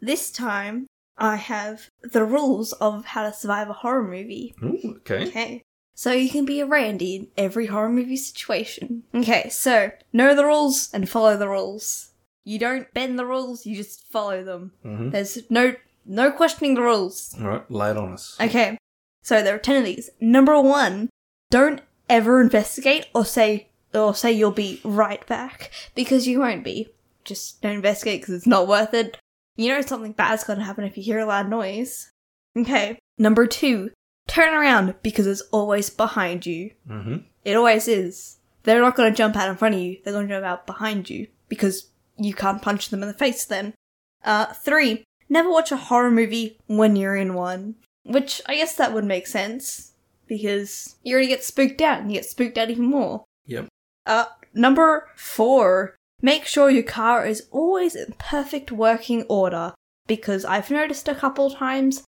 [0.00, 0.86] This time,
[1.16, 4.54] I have the rules of how to survive a horror movie.
[4.62, 5.26] Ooh, okay.
[5.28, 5.62] Okay.
[5.94, 9.04] So you can be a Randy in every horror movie situation.
[9.14, 12.10] Okay, so know the rules and follow the rules.
[12.44, 14.72] You don't bend the rules, you just follow them.
[14.84, 15.12] Mhm.
[15.12, 17.34] There's no no questioning the rules.
[17.40, 18.36] All right, lay it on us.
[18.40, 18.76] Okay.
[19.22, 20.10] So there are 10 of these.
[20.20, 21.08] Number 1,
[21.50, 21.80] don't
[22.10, 26.88] ever investigate or say or say you'll be right back because you won't be.
[27.24, 29.16] Just don't investigate because it's not worth it.
[29.56, 32.10] You know something bad's going to happen if you hear a loud noise.
[32.56, 32.98] Okay.
[33.18, 33.90] Number 2,
[34.26, 36.72] turn around because it's always behind you.
[36.88, 37.18] Mm-hmm.
[37.44, 38.38] It always is.
[38.64, 39.98] They're not going to jump out in front of you.
[40.02, 43.44] They're going to jump out behind you because you can't punch them in the face
[43.44, 43.74] then.
[44.24, 47.76] Uh, three, never watch a horror movie when you're in one.
[48.04, 49.92] Which I guess that would make sense
[50.26, 53.24] because you already get spooked out and you get spooked out even more.
[54.06, 59.74] Uh, number four, make sure your car is always in perfect working order
[60.06, 62.04] because I've noticed a couple times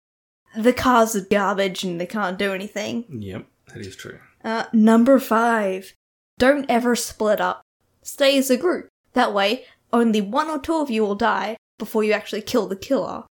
[0.56, 3.04] the cars are garbage and they can't do anything.
[3.10, 4.18] Yep, that is true.
[4.44, 5.94] Uh, number five,
[6.38, 7.62] don't ever split up.
[8.02, 8.88] Stay as a group.
[9.14, 12.76] That way, only one or two of you will die before you actually kill the
[12.76, 13.24] killer.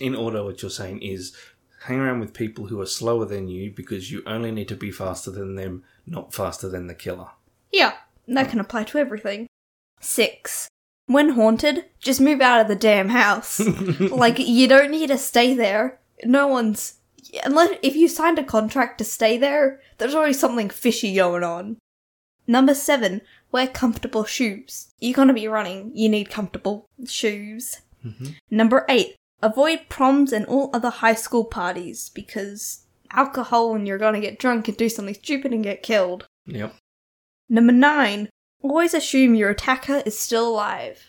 [0.00, 1.36] In order, what you're saying is
[1.84, 4.90] hang around with people who are slower than you because you only need to be
[4.90, 7.28] faster than them, not faster than the killer.
[7.72, 7.94] Yeah,
[8.28, 9.46] that can apply to everything.
[10.00, 10.68] Six,
[11.06, 13.60] when haunted, just move out of the damn house.
[14.00, 16.00] like, you don't need to stay there.
[16.24, 16.94] No one's.
[17.44, 21.78] Unless if you signed a contract to stay there, there's already something fishy going on.
[22.46, 24.92] Number seven, wear comfortable shoes.
[25.00, 27.80] You're gonna be running, you need comfortable shoes.
[28.04, 28.26] Mm-hmm.
[28.50, 34.20] Number eight, avoid proms and all other high school parties because alcohol and you're gonna
[34.20, 36.26] get drunk and do something stupid and get killed.
[36.46, 36.74] Yep.
[37.52, 38.30] Number nine,
[38.62, 41.04] always assume your attacker is still alive.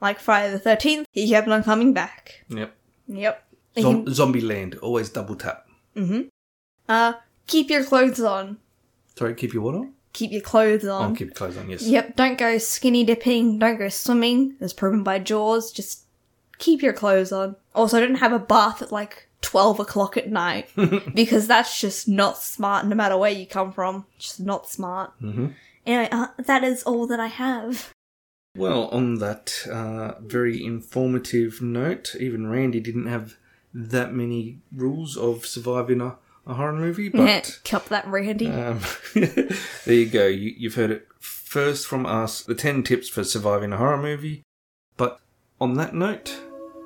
[0.00, 2.44] Like Friday the 13th, he kept on coming back.
[2.48, 2.74] Yep.
[3.08, 3.44] Yep.
[3.78, 5.66] Zom- can- Zombieland, always double tap.
[6.88, 7.12] uh,
[7.46, 8.56] keep your clothes on.
[9.16, 9.92] Sorry, keep your what on?
[10.14, 11.02] Keep your clothes on.
[11.10, 11.82] I'll keep your clothes on, yes.
[11.82, 16.04] Yep, don't go skinny dipping, don't go swimming, as proven by Jaws, just
[16.58, 17.56] keep your clothes on.
[17.74, 20.68] Also, don't have a bath at like 12 o'clock at night,
[21.14, 24.06] because that's just not smart no matter where you come from.
[24.18, 25.12] Just not smart.
[25.22, 25.48] Mm-hmm.
[25.86, 27.92] Anyway, uh, that is all that I have.
[28.56, 33.36] Well, on that uh, very informative note, even Randy didn't have
[33.72, 36.16] that many rules of surviving a,
[36.46, 38.48] a horror movie, but Cup that Randy.
[38.48, 38.80] um,
[39.14, 40.26] there you go.
[40.26, 44.42] You, you've heard it first from us the 10 tips for surviving a horror movie.
[44.96, 45.20] But
[45.60, 46.38] on that note,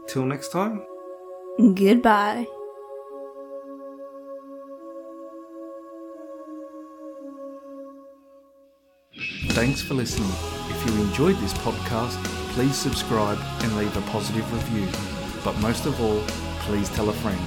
[0.07, 0.85] till next time.
[1.59, 2.47] Goodbye.
[9.57, 10.29] Thanks for listening.
[10.69, 14.87] If you enjoyed this podcast, please subscribe and leave a positive review.
[15.43, 16.21] But most of all,
[16.67, 17.41] please tell a friend.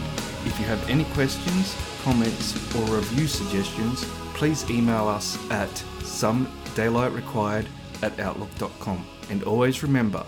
[0.43, 5.70] If you have any questions, comments, or review suggestions, please email us at
[6.01, 7.68] some daylight required
[8.01, 9.05] at outlook.com.
[9.30, 10.26] And always remember,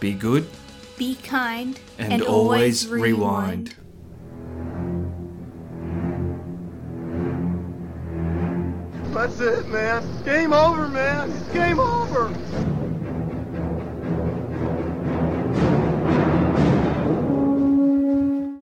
[0.00, 0.46] be good
[0.98, 3.76] Be kind and, always rewind.
[9.14, 10.24] That's it, man.
[10.24, 11.32] Game over, man.
[11.52, 12.83] Game over.